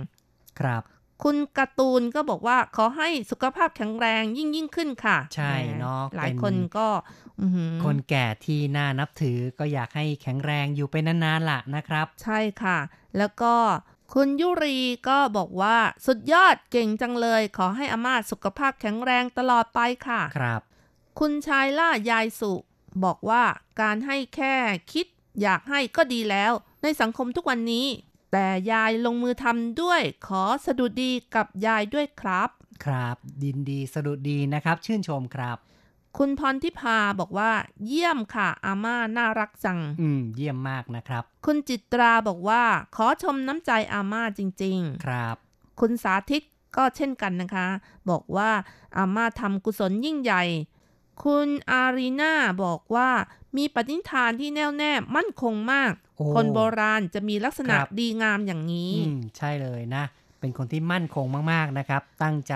[0.60, 0.84] ครับ
[1.24, 6.88] คุณการ์ตูนก็บอกว่าขอให้สุขภาพแข็งแรงยิ่งยิ่งขึ้นค่ะ ใช่เนาะหลายเป็นคนก็
[7.42, 12.78] อื้อหือคนแก่ที่น่านับถือก็อยากให้แข็งแรงอยู่ไปนานๆล่ะนะครับ ใช่ค่ะ
[13.18, 13.54] แล้วก็
[14.14, 14.78] คุณยุรี
[15.10, 20.62] ก็บอกว่าสุดยอดเก่งจังเลย ขอให้อาม่าสุขภาพแข็งแรงตลอดไปค่ะ ครับ
[21.20, 22.54] คุณชายล่ายายสุ
[23.04, 23.44] บอกว่า
[23.82, 24.56] การให้แค่
[24.94, 25.08] คิด
[25.42, 26.52] อยากให้ก็ดีแล้ว
[26.84, 27.88] ในสังคมทุกวันนี้
[28.32, 32.50] แต่ยายลงมือทำด้วย ขอสะดุดดีกับยายด้วยครับ
[32.86, 35.58] ครับดินดีสะดุดดีนะครับ ชื่นชมครับ
[36.18, 37.52] คุณพรทิพาบอกว่า
[37.86, 42.64] เยี่ยมค่ะ อาม่าน่ารักจัง อืม เยี่ยมมากนะครับ คุณจิตราบอกว่า
[42.96, 45.36] ขอชมน้ำใจอาม่าจริง ๆ ครับ
[45.80, 46.44] คุณสาธิต
[46.78, 47.68] ก็เช่นกันนะคะ
[48.10, 48.52] บอกว่า
[48.98, 50.44] อาม่าทำกุศลยิ่งใหญ่
[51.24, 53.10] คุณอารีนาบอกว่า
[53.58, 60.04] มีปฏิฐานที่แน่วแน่มั่นคงมากโอ้คนโบราณจะมีลักษณะครับดีงามอย่างนี้อืมใช่เลยนะ
[60.40, 62.56] เป็นคนที่มั่นคงมากๆนะครับ ตั้งใจ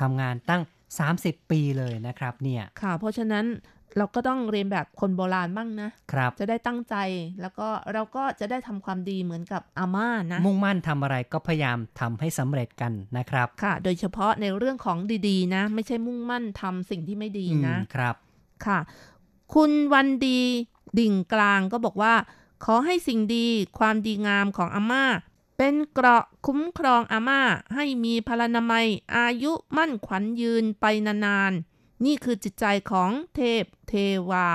[0.00, 0.62] ทำงานตั้ง
[1.06, 3.44] 30 ปีเลยนะครับเนี่ยค่ะเพราะฉะนั้น
[3.98, 6.96] เราก็ต้องเรียนแบบคนโบราณบ้างนะครับ จะได้ตั้งใจ
[7.40, 18.14] แล้วก็เราก็จะได้ทำความดีเหมือนกับอาม่านะ มุ่งมั่นทำอะไรก็พยายามทำให้สำเร็จกันนะครับ ค่ะ โดยเฉพาะในเรื่องของดีๆ นะ ไม่ใช่มุ่งมั่นทำสิ่งที่ไม่ดีนะอืมครับ
[18.66, 18.78] ค่ะ
[19.54, 20.40] คุณวันดี
[20.98, 22.14] ดิ่งกลางก็บอกว่า
[22.64, 23.46] ขอให้สิ่งดี
[23.78, 25.04] ความดีงามของอาม่า
[25.58, 27.40] เป็นเกราะคุ้มครองอาม่า
[27.74, 28.86] ให้มีพลานามัย
[29.16, 31.73] อายุมั่นขวัญยืนไปนานๆ
[32.04, 33.94] นี่คือจิตใจของเทพเท
[34.30, 34.46] วา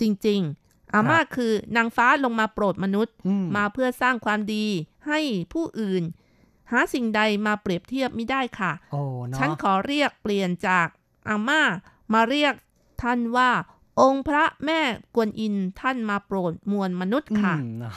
[0.00, 4.66] จริง ๆ อาม่าคือนางฟ้าลงมาโปรดมนุษย์อืมมาเพื่อสร้างความดี
[5.06, 5.20] ให้
[5.52, 6.02] ผู้อื่น
[6.70, 10.86] หาสิ่งใดมาเปรียบเทียบไม่ได้ค่ะโอ้เนาะฉันขอเรียกเปลี่ยนจาก
[11.28, 11.62] อาม่า
[12.14, 12.54] มาเรียก
[13.02, 13.50] ท่านว่า
[14.00, 14.80] องค์พระแม่
[15.14, 17.94] กวนอินท่านมาโปรดมวลมนุษย์ค่ะอืมเนาะ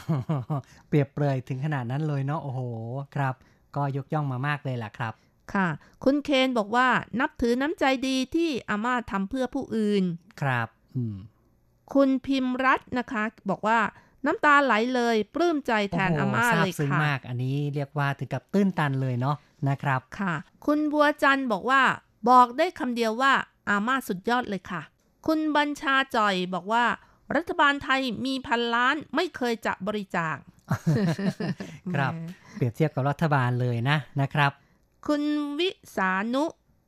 [0.87, 2.61] เปรียบเปรยถึงขนาดนั้นเลยเนาะโอ้โห
[3.15, 3.35] ครับ
[3.75, 5.13] ก็ยกย่องมามากเลยล่ะครับ
[5.55, 5.67] ค่ะ
[6.03, 6.87] คุณเคนบอกว่า
[7.19, 10.03] นับถือน้ำใจดีที่อาม่าทำเพื่อผู้อื่น
[10.41, 11.15] ครับอืม
[11.93, 13.79] คุณพิมพ์รัตน์นะคะ บอกว่า
[14.25, 19.35] น้ำตาไหลเลยปลื้มใจแทนอาม่าโโหซาเลบยซึ้งค่ะมาก อันนี้เรียกว่าถึงกับตื้นตันเลยเนาะ
[19.69, 20.33] นะครับค่ะ
[20.65, 21.81] คุณบัวจันทร์บอกว่า
[22.29, 23.33] บอกได้คำเดียวว่า
[23.69, 24.81] อาม่าสุดยอดเลยค่ะ
[25.27, 26.85] คุณบัญชาจ่อยบอกว่า
[27.35, 30.37] รัฐบาลไทยมีพันล้านไม่เคยจะบริจาค
[31.93, 34.51] ครับแหมเปรียบเทียบกับรัฐบาลเลยนะนะครับ
[35.07, 35.23] คุณ
[35.59, 36.43] วิสานุ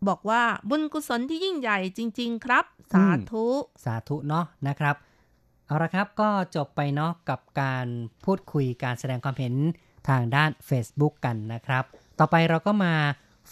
[0.08, 3.46] บอกว่าบุญกุศลที่ยิ่งใหญ่จริง ๆ ครับ สาธุ
[3.86, 4.96] สาธุเนาะนะครับ
[5.68, 7.88] เอาละครับก็จบไปเนาะกับการ
[8.26, 9.54] พูดคุยการแสดงความเห็น
[10.10, 11.84] ทางด้าน Facebook กันนะครับ
[12.20, 12.94] ต่อไปเราก็มา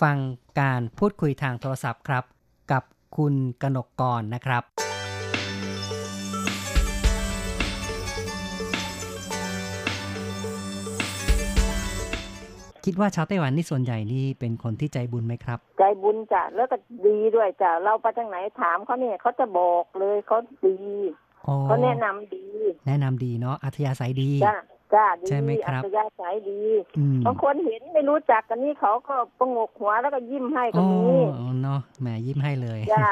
[0.01, 0.18] ฟัง
[0.59, 2.24] การพูดคุยทางโทรศัพท์ครับ
[2.72, 2.84] กับ
[3.18, 4.64] คุณกนกกรนะครับ
[12.86, 20.78] คิดว่าชาวไต้หวันนี่ส่วนใหญ่นี่เป็นคนที่ใจบุญไหมครับ ใจบุญจ้ะแล้วก็ดีด้วยจ้ะเราไปทางไหนถามเขาเนี่ยเขาจะบอกเลยเขาดี
[21.48, 22.46] อ๋อเขาแนะนำดี
[22.88, 24.58] แนะนำดีเนาะอัธยาศัยดีจ้ะ
[24.94, 26.62] จ้าดีใช่ไหมครับอัธยาศัยดี
[26.98, 31.18] อืมบางคนเห็นไม่รู้จักกันนี่เขาก็ประงกหัวแล้วก็ยิ้มให้ก็อ๋อมี
[31.64, 33.10] เนาะแหมยิ้มให้เลยจ้า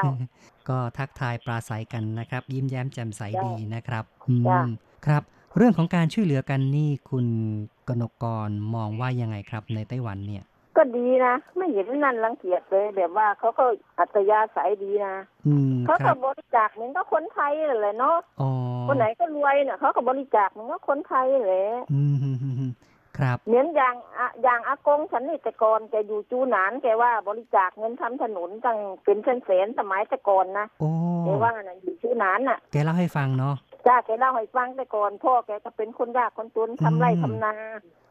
[0.68, 4.60] ก็ทักทายปราศัยกันนะครับ ยิ้มแย้มแจ่มใสจ้าดีนะครับ อืมจ้า
[5.06, 5.22] ครับ
[5.56, 7.26] เรื่องของการช่วยเหลือกันนี่คุณ
[7.90, 10.44] กนกกรมองว่ายังไงครับ ในไต้หวันเนี่ย
[10.76, 13.64] ก็ก็ดีนะ ไม่เห็นนั่นรังเกียจเลย แบบว่าเขาก็
[13.98, 15.16] อัตยาศัยดีนะ
[15.46, 18.50] อืมเขาคก็รับบริจาคเหมือนก็คนไทยนั่นแหละเนาะอ๋อ
[18.88, 22.32] คนไหนก็รวยเนี่ยเขาก็บริจาคเหมือนก็คนไทยแหละอืมฮึ่
[22.68, 30.90] มๆๆครับเหมือนอย่างอะอย่างอากงฉันนี่แต่ก่อนแกอยู่จูหนานแกว่าบริจาคเงินทำถนนตั้งเป็นแสนๆสมัยแต่ก่อนนะโอ้
[31.24, 33.54] แกว่าน่ะอยู่จูหนานน่ะ แกเล่าให้ฟังเนาะ
[33.86, 37.54] จ้าแกเล่าให้ฟังแต่ก่อน พ่อแกก็เป็นคนยากคนจนทำไร่อืมทำนา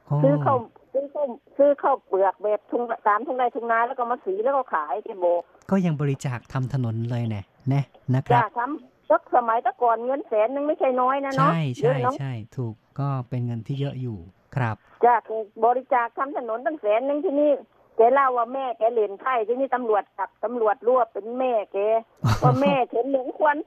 [0.08, 0.58] โอ้ซื้อข้าว
[0.94, 14.18] ซื้อข้าวซื้อข้าวเปลือกแบบทุงตามทุงไร่ทุงนาแล้วก็มาสีแล้วก็ขายแกบอก ก็ยังบริจาคทำถนนเลยเนี่ยนะนะคจ้ารับทำสักสมัยแต่ก่อนเงินแสนนึงไม่ใช่น้อยนะเนาะใช่เยใช่อะเนาะใช่ถูกก็เป็นเงินที่เยอะอยู่
[14.56, 15.32] ครับจ้าแก
[15.66, 17.52] บริจาคทำถนนตั้งแสนนึงที่นี่
[18.00, 21.78] แกเล่าว่าแม่แกเล่นไพ่ที่นี่ตำรวจจับตำรวจรวบเป็นแม่แก
[22.44, 23.58] ว่าแม่เห็นเหลืองควัน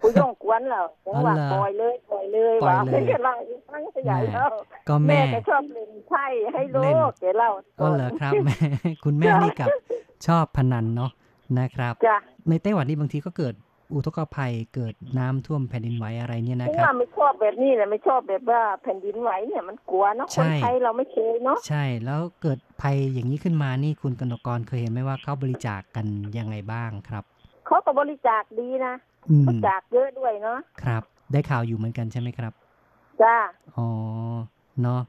[0.00, 4.50] ผู้ย่องควันแล้วผมว่าอ๋อเหรอปล่อยเลยปล่อยเลยปล่อยว่าเลยไม่ใช่เล่าให้ฟังใหญ่แล้ว
[4.88, 8.56] ก็แม่แม่แกชอบเล่นไพ่ให้โลเล่นกแกเล่าก็เหรอครับแม่
[9.04, 9.68] คุณแม่นี่กับ
[10.26, 11.10] ชอบพนันเนาะ
[11.58, 12.16] นะครับจ้ะ
[12.48, 13.54] ในไต้หวันนี่บางทีก็เกิด
[13.92, 26.06] อุทกภัยเกิดน้ำท่วมแผ่นดินไหวอะไรเนี่ยนะเพราะครับว่าไม่ชอบแบบนี้แหละไม่ชอบแบบว่าแผ่นดินไหวเนี่ยมันกลัวเนาะใช่คนไทยเราไม่เคยเนาะใช่แล้วเกิดภัยอย่างนี้ขึ้นมานี่คุณกนกรเคยเห็นไหมว่าเขาบริจาคกัน
[26.38, 27.24] ยังไงบ้างครับ
[27.66, 28.94] เขาก็บริจาคดีนะ
[29.30, 32.52] อืมบริจาคเยอะด้วยเนาะครับ ได้ข่าวอยู่เหมือนกันใช่ไหมครับ
[33.22, 33.36] จ้า
[33.76, 33.88] อ๋อ
[34.82, 35.00] เนาะ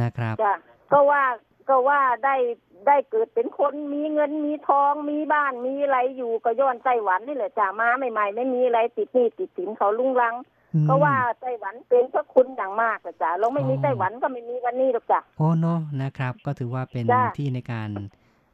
[0.00, 0.54] นะครับจ้า
[0.92, 1.22] ก็ว่า
[1.68, 2.36] ก็ว่าได้
[2.86, 10.34] ได้เกิดเป็นคนมีเงินมีทองมีบ้านมีอะไรอยู่ก็ย้อนไต้หวันนี่แหละจ้ามาใหม่ๆไม่มีอะไรติดหนี้ติดสินเขาลุงลัง
[10.74, 17.88] อืมเพราะว่าไต้หวันเป็นพระคุณอย่างมากอะจ้ะเราไม่มีอ๋อไต้หวันก็ไม่มีวันนี้หรอกจ้ะโอ้เนาะนะครับ ก็ถือว่าเป็นจ้ะที่ในการ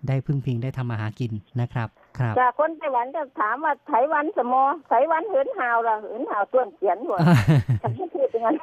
[0.08, 1.88] ได้พึ่งพิงได้ทำมาหากินนะครับ
[2.18, 7.18] ครับจ้ะคนไต้หวันก็ถามว่าไต้หวันสมอไต้หวันเหินหาวล่ะเหินหาวต้วนเขียนหัว
[7.82, 8.56] ฉันไม่พูดอย่างนั้น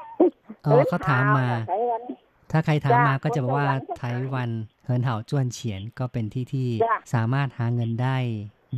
[0.64, 2.02] เออเขาถามมาเหินหวน่ะไต้หวัน
[2.52, 4.52] ถ้าใครถามมาจ้ะก็จะบอกว่าคนไต้ไต้หหวัวันน
[4.86, 8.18] เฮินเห่าจ้วนเฉียนก็เป็นที่ที่จ้ะสามารถหาเงินได้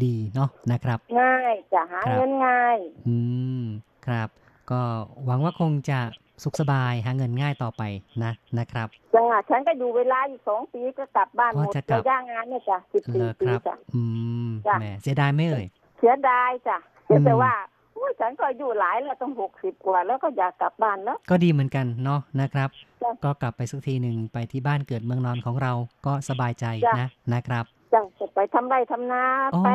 [0.03, 3.15] ดีเนาะนะครับ ง่ายจะหาครับเงินง่าย อื
[3.61, 3.63] ม
[4.07, 4.29] ครับ
[4.71, 4.81] ก็
[5.25, 5.99] หวังว่าคงจะ
[6.43, 7.83] สุขสบายหาเงินง่ายต่อไป
[8.23, 14.01] นะนะครับจังหวะฉันก็อยู่เวลาอีกสองปีก็กลับบ้านอ๋หอมดจะกลับระยะงานเนี่ยจ้ะสิบเลสี่อปีครับจ้ะอื
[14.47, 15.65] มจ้ะแหมเสียดายไหมเอ่ย
[15.99, 16.77] เสียดายจ้ะ
[17.09, 17.72] อืมแต่ว่าอุ้ย
[18.19, 22.69] ฉันก็อายู่หลายแล้วต้องหกสิบกว่า แล้วก็อยากกลับบ้านแล้ว ก็ดีเหมือนกันเนาะนะครับ
[23.03, 25.73] จ้ะก็กลับไปสักทีหนึ่งไปที่บ้านเกิดเมืองนอนของเรา
[26.05, 29.23] ก็สบายใจจ้ะ นะนะครับจังจะไปทำไร่ทำนา
[29.55, 29.69] อ๋อไป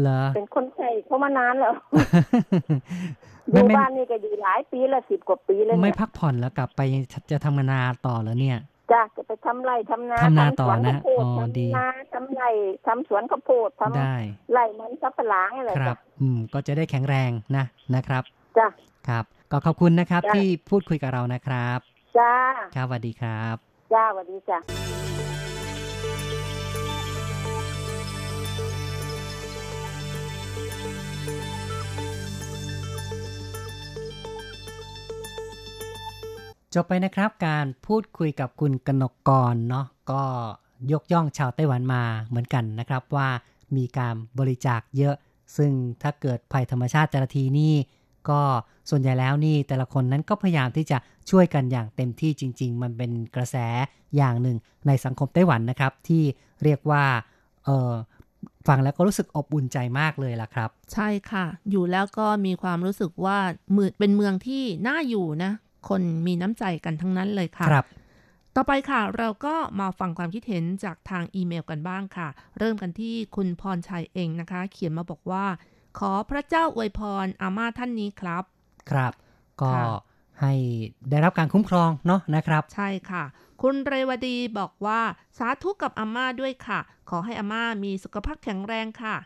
[0.00, 1.74] เหรอ เป็นคนไทยเขามานานแล้ว
[3.52, 6.80] อไม่ยู่ไม่บ้านนี่ก็อยู่หลายปีละสิบกว่าปีแล้วไม่เนี่ยพักผ่อนแล้วกลับไป
[7.30, 8.58] จะทำงานนาต่อแล้วเนี่ย
[8.92, 12.50] จ้ะจะไปทำไร่ทำนาทำนาสวต่อนะข้าวโพดอ๋อดีทำนาทำไร่
[12.86, 17.64] ทำสวนข้าวโพดทได้ำไร่มันสับปะหลังอะไรครัจ้ะบอืม ก็จะได้แข็งแรงนะ
[17.94, 18.22] นะครับ
[18.58, 18.68] จ้ะ
[19.08, 21.78] ครับ ก็ขอบคุณนะครับจ้ะที่พูดคุยกับเรานะครับ
[22.18, 22.34] จ้า
[22.74, 23.56] ครับสวัสดีครับ
[23.92, 25.35] จ้าสวัสดีจ้ะ
[36.78, 40.22] จบไปนะครับการพูดคุยกับคุณกนกกรเนาะก็
[40.92, 43.28] ยกย่องชาวไต้หวันมาเหมือนกันนะครับว่า
[43.76, 45.14] มีการบริจาคเยอะ
[45.56, 45.72] ซึ่ง
[46.02, 47.74] ถ้าเกิดภัยธรรมชาติแต่ละทีนี่
[48.30, 48.40] ก็
[48.90, 50.98] ส่วนใหญ่แล้วนี่แต่ละคนนั้นก็พยายามที่จะ
[51.30, 53.56] ช่วยกันอย่างเต็มที่จริง ๆ มันเป็นกระแส
[54.16, 54.56] อย่างหนึ่ง
[54.86, 56.22] ในสังคมไต้หวันนะครับ ที่
[56.64, 57.04] เรียกว่า
[57.64, 57.92] เออ
[58.68, 63.38] ฟังแล้วก็รู้สึกอบอุ่นใจมากเลยล่ะครับ ใช่ค่ะ อยู่แล้วก็มีความรู้สึกว่า
[63.76, 65.52] มือเป็นเมืองที่น่าอยู่นะ
[65.88, 67.86] คนมีน้ำใจกันทั้งนั้นเลยค่ะครับ
[68.54, 72.28] ต่อไปค่ะ เราก็มาฟังความคิดเห็นจากทางอีเมลกันบ้างค่ะ
[72.58, 75.44] เริ่มกันที่คุณพรชัยเองนะคะ เขียนมาบอกว่า
[75.98, 78.44] ขอพระเจ้าอวยพรอาม่าท่านนี้ครับ
[78.90, 79.12] ครับ
[79.60, 79.84] ก็ค่ะ
[80.40, 80.52] ให้
[81.10, 83.24] ได้รับการคุ้มครองเนาะนะครับ ใช่ค่ะ
[83.62, 85.00] คุณเรวดีบอกว่า
[85.38, 86.80] สาธุกับอาม่าด้วยค่ะ
[87.10, 89.16] ขอให้อาม่ามีสุขภาพแข็งแรงค่ะ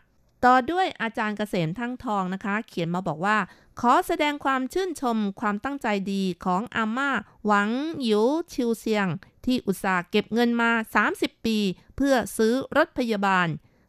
[0.45, 3.37] ต่อด้วยอาจารย์เกษมทั้งทองนะคะ เขียนมาบอกว่า
[3.79, 7.09] ขอแสดงความชื่นชมความตั้งใจดีของอาม่า
[7.45, 7.69] หวัง
[8.01, 8.23] หยิว
[8.53, 9.07] ชิวเซียง
[9.45, 10.71] ที่อุตส่าห์เก็บเงินมา
[11.09, 11.57] 30 ปี
[11.95, 13.47] เพื่อซื้อรถพยาบาล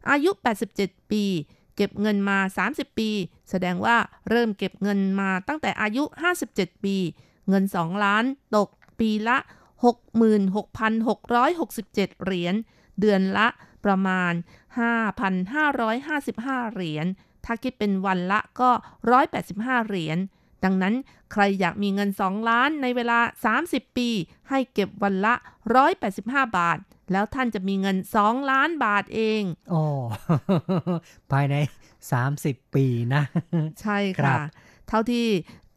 [0.09, 0.31] อายุ
[0.71, 1.23] 87 ปี
[1.75, 2.37] เก็บเงินมา
[2.69, 3.09] 30 ปี
[3.49, 3.97] แสดงว่า
[4.29, 6.03] เริ่มเก็บเงินมาตั้งแต่อายุ
[6.43, 6.95] 57 ปี
[7.49, 8.23] เงิน 2 ล้าน
[8.55, 9.37] ตกปีละ
[9.85, 12.55] 66,667 เหรียญ
[12.99, 13.47] เดือนละ
[13.85, 14.33] ประมาณ
[15.13, 17.05] 5,555 เหรียญ
[17.45, 18.71] ถ้าคิดเป็นวันละก็
[19.29, 20.17] 185 เหรียญ
[20.63, 20.93] ดังนั้น
[21.31, 23.19] ใครอยากมีเงิน 2 ล้านในเวลา
[23.59, 24.09] 30 ปี
[24.49, 25.33] ให้เก็บวันละ
[25.95, 26.77] 185 บาท
[27.11, 29.81] แล้วท่านจะมีเงิน 2 ล้านบาทเองโอ้
[31.31, 31.55] ภายใน
[32.19, 33.23] 30 ปีนะ
[33.81, 34.39] ใช่ครัค่ะบ
[34.87, 35.27] เท่าที่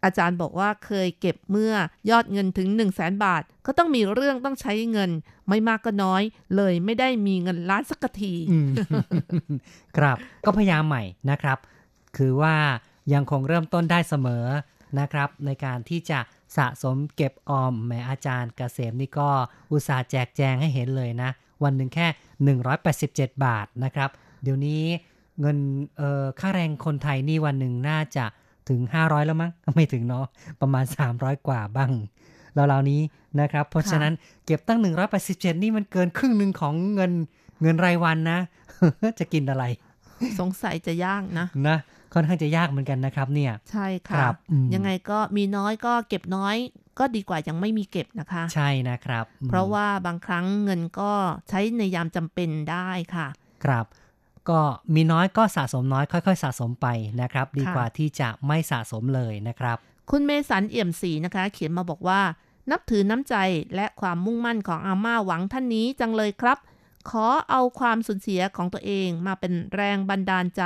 [0.05, 1.75] อาจารย์บอกว่าเคยเก็บเมื่อ
[2.11, 5.11] ยอดเงินถึง 1 0 0 0 0แสนบาท ก็ต้องมีเรื่องต้องใช้เงิน
[5.49, 6.23] ไม่มากก็น้อย
[6.57, 8.35] เลยไม่ได้มีเงินล้านสักที
[9.97, 11.59] ครับ ก็พยายามใหม่นะครับ
[12.17, 12.57] คือว่า
[13.13, 14.47] ยังคงเริ่มต้นได้เสมอ
[15.01, 16.19] นะครับ ในการที่จะ
[16.57, 19.29] สะสมเก็บออมแหมอาจารย์เกษมนี่ก็
[19.71, 21.31] อุตส่าห์แจกแจงให้เห็นเลยนะ
[21.65, 22.07] วันหนึ่งแค่
[22.97, 24.11] 187 บาทนะครับ
[24.43, 24.83] เดี๋ยวนี้
[25.41, 25.59] เงิน
[26.41, 28.25] ค่าแรงคนไทยนี่วันหนึ่งน่าจะ
[28.69, 30.27] ถึง 500 แล้วมั้งไม่ถึงเนาะ
[30.61, 30.85] ประมาณ
[31.17, 31.93] 300 กว่าบ้าง
[32.55, 33.01] แล้วเหล่านี้
[33.41, 34.13] นะครับ เพราะฉะนั้น
[34.47, 34.79] เก็บตั้ง
[35.21, 37.13] 187 นี่มันเกินครึ่งหนึ่งของเงิน
[37.63, 38.39] เงินรายวันนะ
[39.21, 39.65] จะกินอะไร
[40.41, 41.79] สงสัยจะยากนะนะ
[42.15, 46.57] ค่อนข้างจะยากเหมือนกันนะครับเนี่ย ใช่ครัค่ะบอืมยังไงก็มีน้อยก็เก็บน้อย
[46.99, 51.13] ก็ดีกว่ายังไม่มีเก็บนะคะ ใช่นะครับอืมเพราะว่าบางครั้งเงินก็
[51.49, 53.29] ใช้ในยามจำเป็นได้ค่ะ
[53.65, 53.85] ครับ
[54.51, 54.61] ก็
[54.95, 56.87] มีน้อยก็สะสมน้อยค่อยๆ สะสมไป
[57.21, 59.77] นะครับ ดีค่ะกว่าที่จะไม่สะสมเลยนะครับ
[60.11, 62.21] คุณเมสันเอี่ยมศรีนะคะ เขียนมาบอกว่า
[62.71, 63.37] นับถือน้ำใจ
[63.75, 66.59] และความมุ่งมั่นของอาม่าหวังท่านนี้จังเลยครับ
[67.11, 70.63] ขอเอาความสูญเสียของตัวเองมาเป็นแรงบันดาลใจ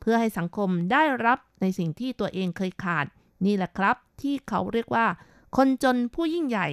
[0.00, 3.06] เพื่อให้สังคมได้รับในสิ่งที่ตัวเองเคยขาด
[3.44, 5.06] นี่แหละครับ ที่เขาเรียกว่า
[5.56, 6.68] คนจนผู้ยิ่งใหญ่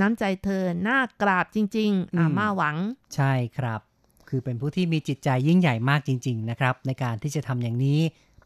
[0.00, 2.76] น้ำใจเธอน่ากราบจริงอืมๆอาม่าหวัง
[3.14, 3.80] ใช่ครับ
[4.34, 8.00] คือเป็นผู้ที่มีจิตใจยิ่งใหญ่มากจริง ๆ นะครับ ในการที่จะทำอย่างนี้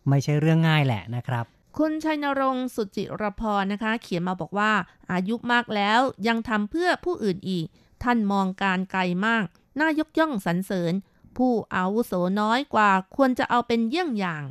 [0.08, 1.44] ไม่ใช่เรื่องง่ายแหละนะครับ
[1.78, 4.72] คุณชัยนรงค์สุจิรพรนะคะ เขียนมาบอกว่า
[5.12, 7.66] อายุมากแล้วยังทำเพื่อผู้อื่นอีก
[8.02, 9.44] ท่านมองการไกลมาก
[9.80, 10.92] น่ายกย่องสรรเสริญ
[11.36, 14.42] ผู้อาวุโสน้อยกว่าควรจะเอาเป็นเยี่ยงอย่าง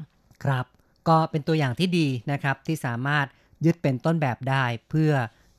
[0.43, 0.65] ครับ
[1.07, 3.25] ก็เป็นตัวอย่างที่ดีนะครับที่สามารถ
[3.65, 5.11] ยึดเป็นต้นแบบได้เพื่อ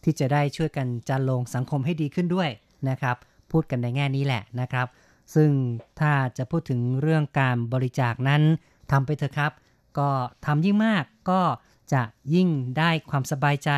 [0.05, 2.51] ที่จะได้ช่วยกันจันลงสังคมให้ดีขึ้นด้วย
[2.89, 3.16] นะครับ
[3.51, 4.87] พูดกันในแง่นี้แหละนะครับ
[5.35, 5.51] ซึ่ง
[6.01, 8.43] ถ้าจะพูดถึงเรื่องการบริจาคนั้น
[8.91, 9.53] ทำไปเถอะครับ
[9.99, 10.09] ก็
[10.47, 11.41] ทำยิ่งมากก็
[11.93, 12.03] จะ
[12.35, 12.49] ยิ่ง
[12.79, 13.70] ได้ความสบายใจ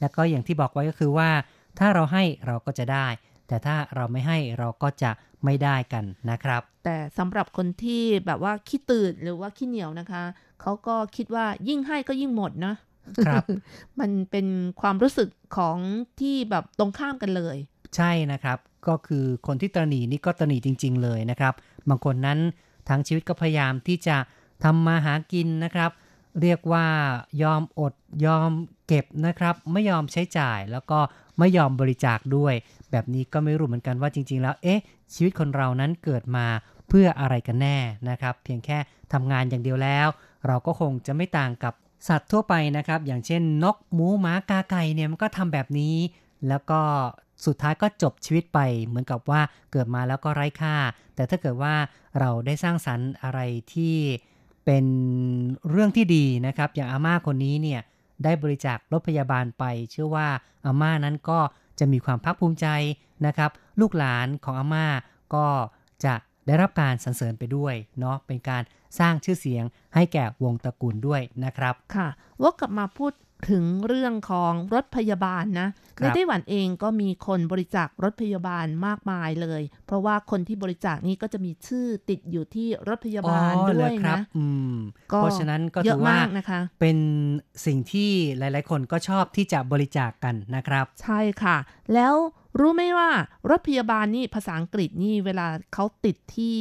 [0.00, 1.30] และก็อย่างที่บอกไว้ก็คือว่า
[1.78, 3.06] ถ้าเราให้เราก็จะได้
[3.48, 5.10] แต่ถ้าเราไม่ให้เราก็จะ
[5.44, 10.22] ไม่ได้กันนะครับ แต่สำหรับคนที่แบบว่าขี้ตื่นหรือว่าขี้เหนียวนะคะ
[10.60, 12.74] เขาก็คิดว่ายิ่งให้ก็ยิ่งหมดนะ
[13.26, 13.44] ครับ
[14.00, 14.46] มันเป็น
[14.80, 15.78] ความรู้สึกของ
[16.20, 17.56] ที่แบบตรงข้ามกันเลย
[17.96, 18.58] ใช่นะครับ
[18.88, 21.54] ก็คือคนที่ตระหนีนี่ก็ตระหนีจริง ๆ เลยนะครับ
[21.88, 22.38] บางคนนั้น
[22.88, 24.16] ทั้งชีวิตก็พยายามที่จะ
[24.64, 25.90] ทำมาหากินนะครับ
[26.40, 26.86] เรียกว่า
[27.42, 27.94] ยอมอด
[28.26, 28.50] ยอม
[28.86, 30.98] เก็บนะครับ ไม่ยอมใช้จ่าย แล้วก็
[31.38, 32.54] ไม่ยอมบริจาคด้วย
[32.90, 34.80] แบบนี้ก็ไม่รู้เหมือนกันว่าจริง ๆ แล้ว เอ๊ะ
[35.14, 36.46] ชีวิตคนเรานั้นเกิดมา
[36.88, 37.78] เพื่ออะไรกันแน่
[38.08, 38.78] นะครับ เพียงแค่
[39.12, 40.08] ทำงานอย่างเดียวแล้ว
[40.46, 41.74] เราก็คงจะไม่ต่างกับ
[42.08, 45.96] สัตว์ทั่วไปนะครับ อย่างเช่น นกหมูหมากาไก่เนี่ยมันก็ทำแบบนี้
[46.48, 46.80] แล้วก็
[47.44, 49.40] สุดท้ายก็จบชีวิตไปเหมือนกับว่า
[49.72, 50.76] เกิดมาแล้วก็ไร้ค่า
[51.14, 51.74] แต่ถ้าเกิดว่า
[52.18, 53.40] เราได้สร้างสรรค์อะไร
[53.74, 53.96] ที่
[54.64, 54.86] เป็น
[55.70, 57.80] เรื่องที่ดีนะครับ อย่างอาม่าคนนี้เนี่ย
[58.24, 60.28] ได้บริจาครถพยาบาลไป เชื่อว่า
[60.64, 61.40] อาม่านั้นก็
[61.78, 62.66] จะมีความภาคภูมิใจ
[63.26, 64.86] นะครับ ลูกหลานของอาม่า
[65.34, 65.46] ก็
[66.04, 66.14] จะ
[66.46, 68.62] ได้รับการสรรเสริญไปด้วยเนาะเป็นการ
[68.98, 69.64] สร้างชื่อเสียง
[69.94, 72.08] ให้แก่วงตระกูลด้วยนะครับ ค่ะ
[72.42, 73.12] วกกลับมาพูด
[73.50, 75.68] ถึงเรื่องของรถพยาบาลนะ
[75.98, 84.76] ครัในบไต้หวันเองก็มีคนบริจาครถพยาบาลมากมายเลย เพราะว่าคนที่บริจาคนี้ก็จะมีชื่อติดอยู่ที่รถพยาบาลอ๋อด้เหรวอยครับนะอืม
[85.12, 86.98] ก็เพราะฉะนั้นก็เยถือะอว่ามากนะคะ เป็น
[87.66, 91.56] สิ่งที่หลาย ๆ คนก็ชอบที่จะบริจาคกันนะครับ ใช่ค่ะ
[91.94, 92.14] แล้ว
[92.60, 93.10] รู้ไหมว่า
[93.50, 96.58] รถพยาบาลนี่ภาษาอังกฤษนี่เวลาเขาติดที่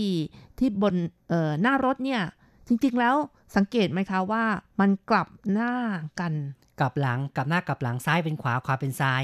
[0.59, 0.95] ที่บน
[1.30, 2.21] เอ่อหน้ารถเนี่ย
[2.67, 3.15] จริง ๆ แล้ว
[3.55, 4.43] สังเกตไหมคะว่า
[4.80, 5.73] มันกลับหน้า
[6.19, 6.34] กัน
[6.80, 9.21] กลับหลังกลับหน้ากลับหลังซ้ายเป็นขวาขวาเป็นซ้าย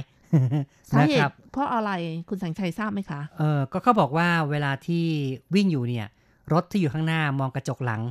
[0.89, 1.91] สานะเหครัตุบเพราะอะไร
[2.29, 5.05] คุณสังชัยทราบไหมคะเออก็เขาบอกว่าเวลาที่
[5.55, 6.07] วิ่งอยู่เนี่ย
[6.53, 8.01] รถที่อยู่ข้างหน้ามองกระจกหลัง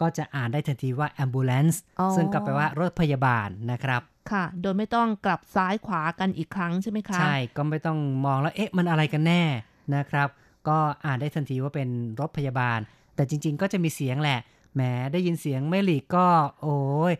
[0.00, 9.42] ก็จะอ่านได้ทันทีว่า ambulance อ๋อซึ่งก็แปลว่ารถพยาบาลนะครับ ค่ะ โดยไม่ต้องกลับซ้ายขวากันอีกครั้งใช่ไหมคะ ใช่ ก็ไม่ต้องมองแล้วเอ๊ะมันอะไรกันแน่
[9.94, 10.28] นะครับ
[10.68, 11.88] ก็อ่านได้ทันทีว่าเป็น
[12.20, 12.78] รถพยาบาล
[13.14, 14.40] แต่จริง ๆ ก็จะมีเสียงแหละ
[14.74, 14.82] แหม
[15.12, 16.26] ได้ยินเสียงไม่หลีกก็
[16.62, 16.78] โอ้
[17.10, 17.12] ย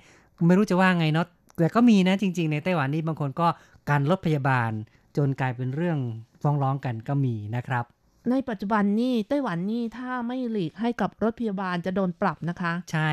[0.47, 1.27] ไม่รู้จะว่าไงเนาะ
[1.59, 3.49] แต่ก็มีนะจริง ๆ ในไต้หวันนี่บางคนก็
[3.91, 4.71] การรถพยาบาล
[5.17, 5.99] จนกลายเป็นเรื่อง
[6.43, 7.85] ฟ้องร้องกันก็มีนะครับ
[8.31, 13.11] ในปัจจุบันนี่ไต้หวันนี่ถ้าไม่หลีกให้กับรถพยาบาลจะโดนปรับนะคะ ใช่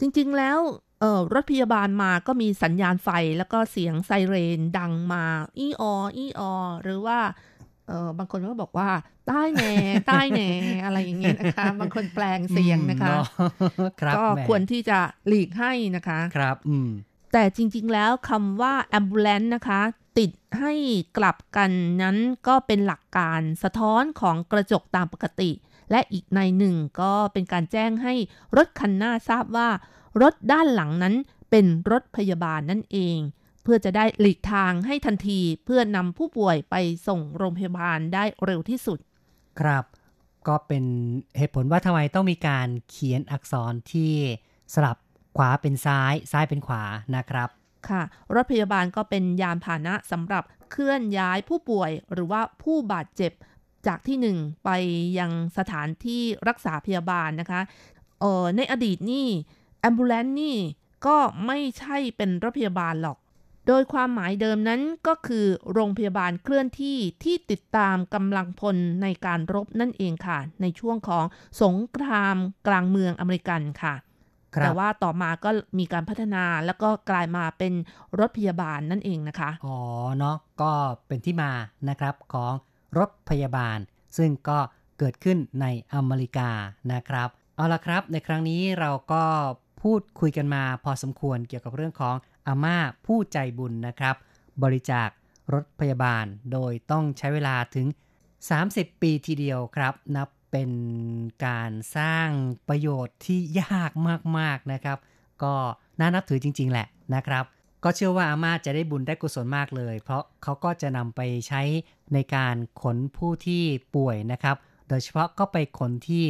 [0.00, 0.58] จริงๆแล้ว
[1.00, 3.08] เอ่อรถพยาบาลมาก็มีสัญญาณไฟ
[3.38, 5.24] แล้วก็เสียงไซเรนดังมา
[5.58, 6.52] อีอออีออ
[6.82, 7.18] หรือว่า
[7.88, 8.90] เออบางคนก็บอกว่า
[9.26, 9.74] ใต้แหน่
[10.06, 10.50] ใต้แหน่
[10.84, 16.90] อะไรอย่างเงี้ยนะคะ บางคนแปลงเสียงนะคะอืมเนาะครับก็แหมควรที่จะหลีกให้นะคะ ครับ อืม
[17.32, 19.80] แต่จริงๆแล้วคำว่า ambulance นะคะ
[20.18, 20.72] ติดให้
[21.16, 21.70] กลับกัน
[22.02, 22.16] นั้น
[22.48, 25.50] ก็เป็นหลักการสะท้อนของกระจกตามปกติ
[25.90, 28.14] และอีกในหนึ่งก็เป็นการแจ้งให้
[28.56, 29.68] รถคันหน้าทราบว่า
[30.22, 31.14] รถด้านหลังนั้น
[31.50, 33.18] เป็นรถพยาบาลนั่นเอง
[33.62, 36.74] เพื่อจะได้หลีกทางให้ทันทีเพื่อนำผู้ป่วยไป
[37.08, 38.98] ส่งโรงพยาบาลได้เร็วที่สุด
[39.60, 39.84] ครับ
[40.48, 40.84] ก็เป็น
[41.38, 44.12] เหตุผลว่าทำไมต้องมีการเขียนอักษรที่
[44.74, 44.96] สลับ
[45.36, 46.82] ขวาเป็นซ้าย ซ้ายเป็นขวา
[47.16, 47.48] นะครับ
[47.88, 48.02] ค่ะ
[48.34, 53.32] รถพยาบาลก็เป็นยานพาหนะสำหรับเคลื่อนย้ายผู้ป่วยหรือว่าผู้บาดเจ็บ
[53.86, 54.70] จากที่หนึ่งไป
[55.18, 57.60] ยังสถานที่รักษาพยาบาลนะคะ
[58.20, 59.26] เออในอดีตนี่
[59.80, 60.58] แอมบูเลนนี่
[61.06, 61.16] ก็
[61.46, 63.18] ไม่ใช่เป็นรถพยาบาลหรอก
[63.66, 71.24] โดยความหมายเดิมนั้นก็คือโรงพยาบาลเคลื่อนที่ที่ติดตามกำลังพลในการรบนั่นเองค่ะ ในช่วงของ
[71.62, 73.94] สงครามกลางเมืองอเมริกันค่ะ
[74.60, 77.72] แต่ว่าต่อมาก็มีการพัฒนาแล้วก็กลายมาเป็น
[78.18, 79.78] รถพยาบาลนั่นเองนะคะ อ๋อ
[80.18, 80.72] เนาะก็
[81.06, 81.52] เป็นที่มา
[81.88, 82.52] นะครับของ
[82.98, 83.78] รถพยาบาล
[84.16, 84.58] ซึ่งก็
[84.98, 86.50] เกิดขึ้นในอเมริกา
[86.92, 89.24] นะครับ เอาละครับ ในครั้งนี้เราก็
[89.82, 92.76] พูดคุยกันมาพอสมควรเกี่ยวกับเรื่องของอาม่า
[93.06, 94.16] ผู้ใจบุญนะครับ
[94.62, 95.08] บริจาค
[95.54, 97.86] รถพยาบาลโดยต้องใช้เวลาถึง
[98.44, 100.70] 30 ปีทีเดียวครับ นับ เป็น
[101.46, 102.28] การสร้าง
[102.68, 103.90] ประโยชน์ที่ยาก
[104.38, 104.98] มากๆนะครับ
[105.42, 105.54] ก็
[106.00, 107.44] น่านับถือจริง ๆ แหละนะครับ
[107.84, 111.62] ก็เชื่อว่าอาม่าจะได้บุญได้กุศลมากเลย เพราะเขาก็จะนำไปใช้
[112.14, 113.62] ในการขนผู้ที่
[113.96, 114.56] ป่วยนะครับ
[114.88, 116.24] โดยเฉพาะก็ไปขนที่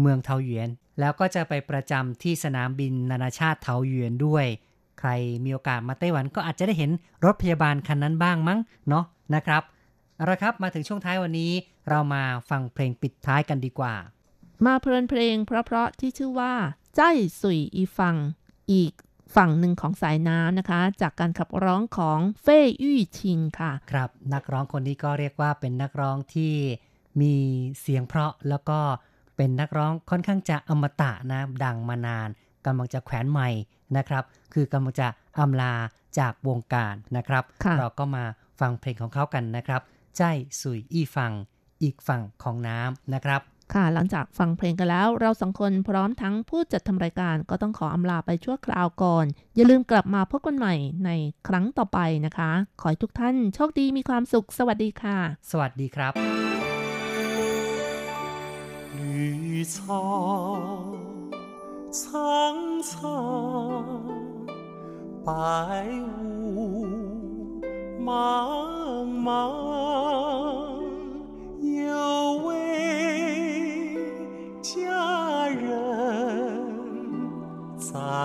[0.00, 0.68] เมืองเทาหยวน
[1.00, 4.46] แล้วก็จะไปประจำที่สนามบินนานาชาติเทาหยวนด้วย
[4.98, 5.10] ใคร
[5.44, 6.90] มีโอกาสมาไต้หวันก็อาจจะได้เห็น
[7.24, 8.58] รถพยาบาลคันนั้นบ้างมั้ง
[8.88, 9.04] เนาะ
[9.34, 9.62] นะครับ
[10.16, 11.52] เอาละครับมาถึงช่วงท้ายวันนี้
[11.88, 13.94] เรามาฟังเพลงปิดท้ายกันดีกว่า
[14.66, 16.54] มาเพลินเพลงเพราะๆที่ชื่อว่า
[16.96, 18.16] ใจายสุยอีฟัง
[18.72, 18.92] อีก
[19.36, 26.54] ฝั่งหนึ่งของสายน้ำนะคะ จากการขับร้องของเฟ่ยี่ชิงค่ะ ครับ นักร้องคนนี้ก็เรียกว่าเป็นนักร้องที่
[27.20, 27.34] มี
[27.80, 28.78] เสียงเพราะแล้วก็
[29.36, 32.28] เป็นนักร้องค่อนข้างจะอมตะนะดังมานาน
[32.64, 33.48] กำลังจะแขวนใหม่
[33.96, 34.24] นะครับ
[34.54, 35.08] คือกำลังจะ
[35.38, 35.74] อำลา
[36.18, 38.24] จากวงการนะครับค่ะเราก็มา
[38.60, 39.82] ฟังเพลงของเขากันนะครับ
[40.16, 40.22] ใจ
[40.60, 41.32] สุยอี้ฟัง
[41.82, 43.40] อีกฝั่งของน้ำนะครับ
[43.74, 49.24] ค่ะ หลังจากฟังเพลงกันแล้ว เราสองคนพร้อมทั้งผู้จัดทำรายการก็ต้องขออำลาไปชั่วคราวก่อน
[49.54, 50.74] อย่าลืมกลับมาพบกันใหม่
[51.04, 51.10] ใน
[51.48, 55.16] ครั้งต่อไปนะคะ ขอให้ทุกท่านโชคดีมีความสุข สวัสดีค่ะ
[55.50, 56.12] สวัสดีครับ
[58.98, 59.76] 绿草
[62.00, 62.02] 苍
[62.90, 62.92] 苍，
[65.26, 65.28] 白
[66.54, 66.56] 雾
[68.08, 68.08] 茫
[69.26, 70.21] 茫。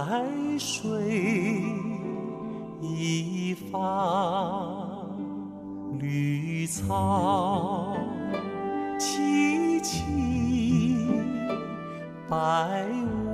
[0.06, 0.24] 在
[0.60, 1.64] 水
[2.82, 5.10] 一方，
[6.00, 7.98] 绿草。
[9.00, 9.96] 萋萋
[12.30, 13.27] 白雾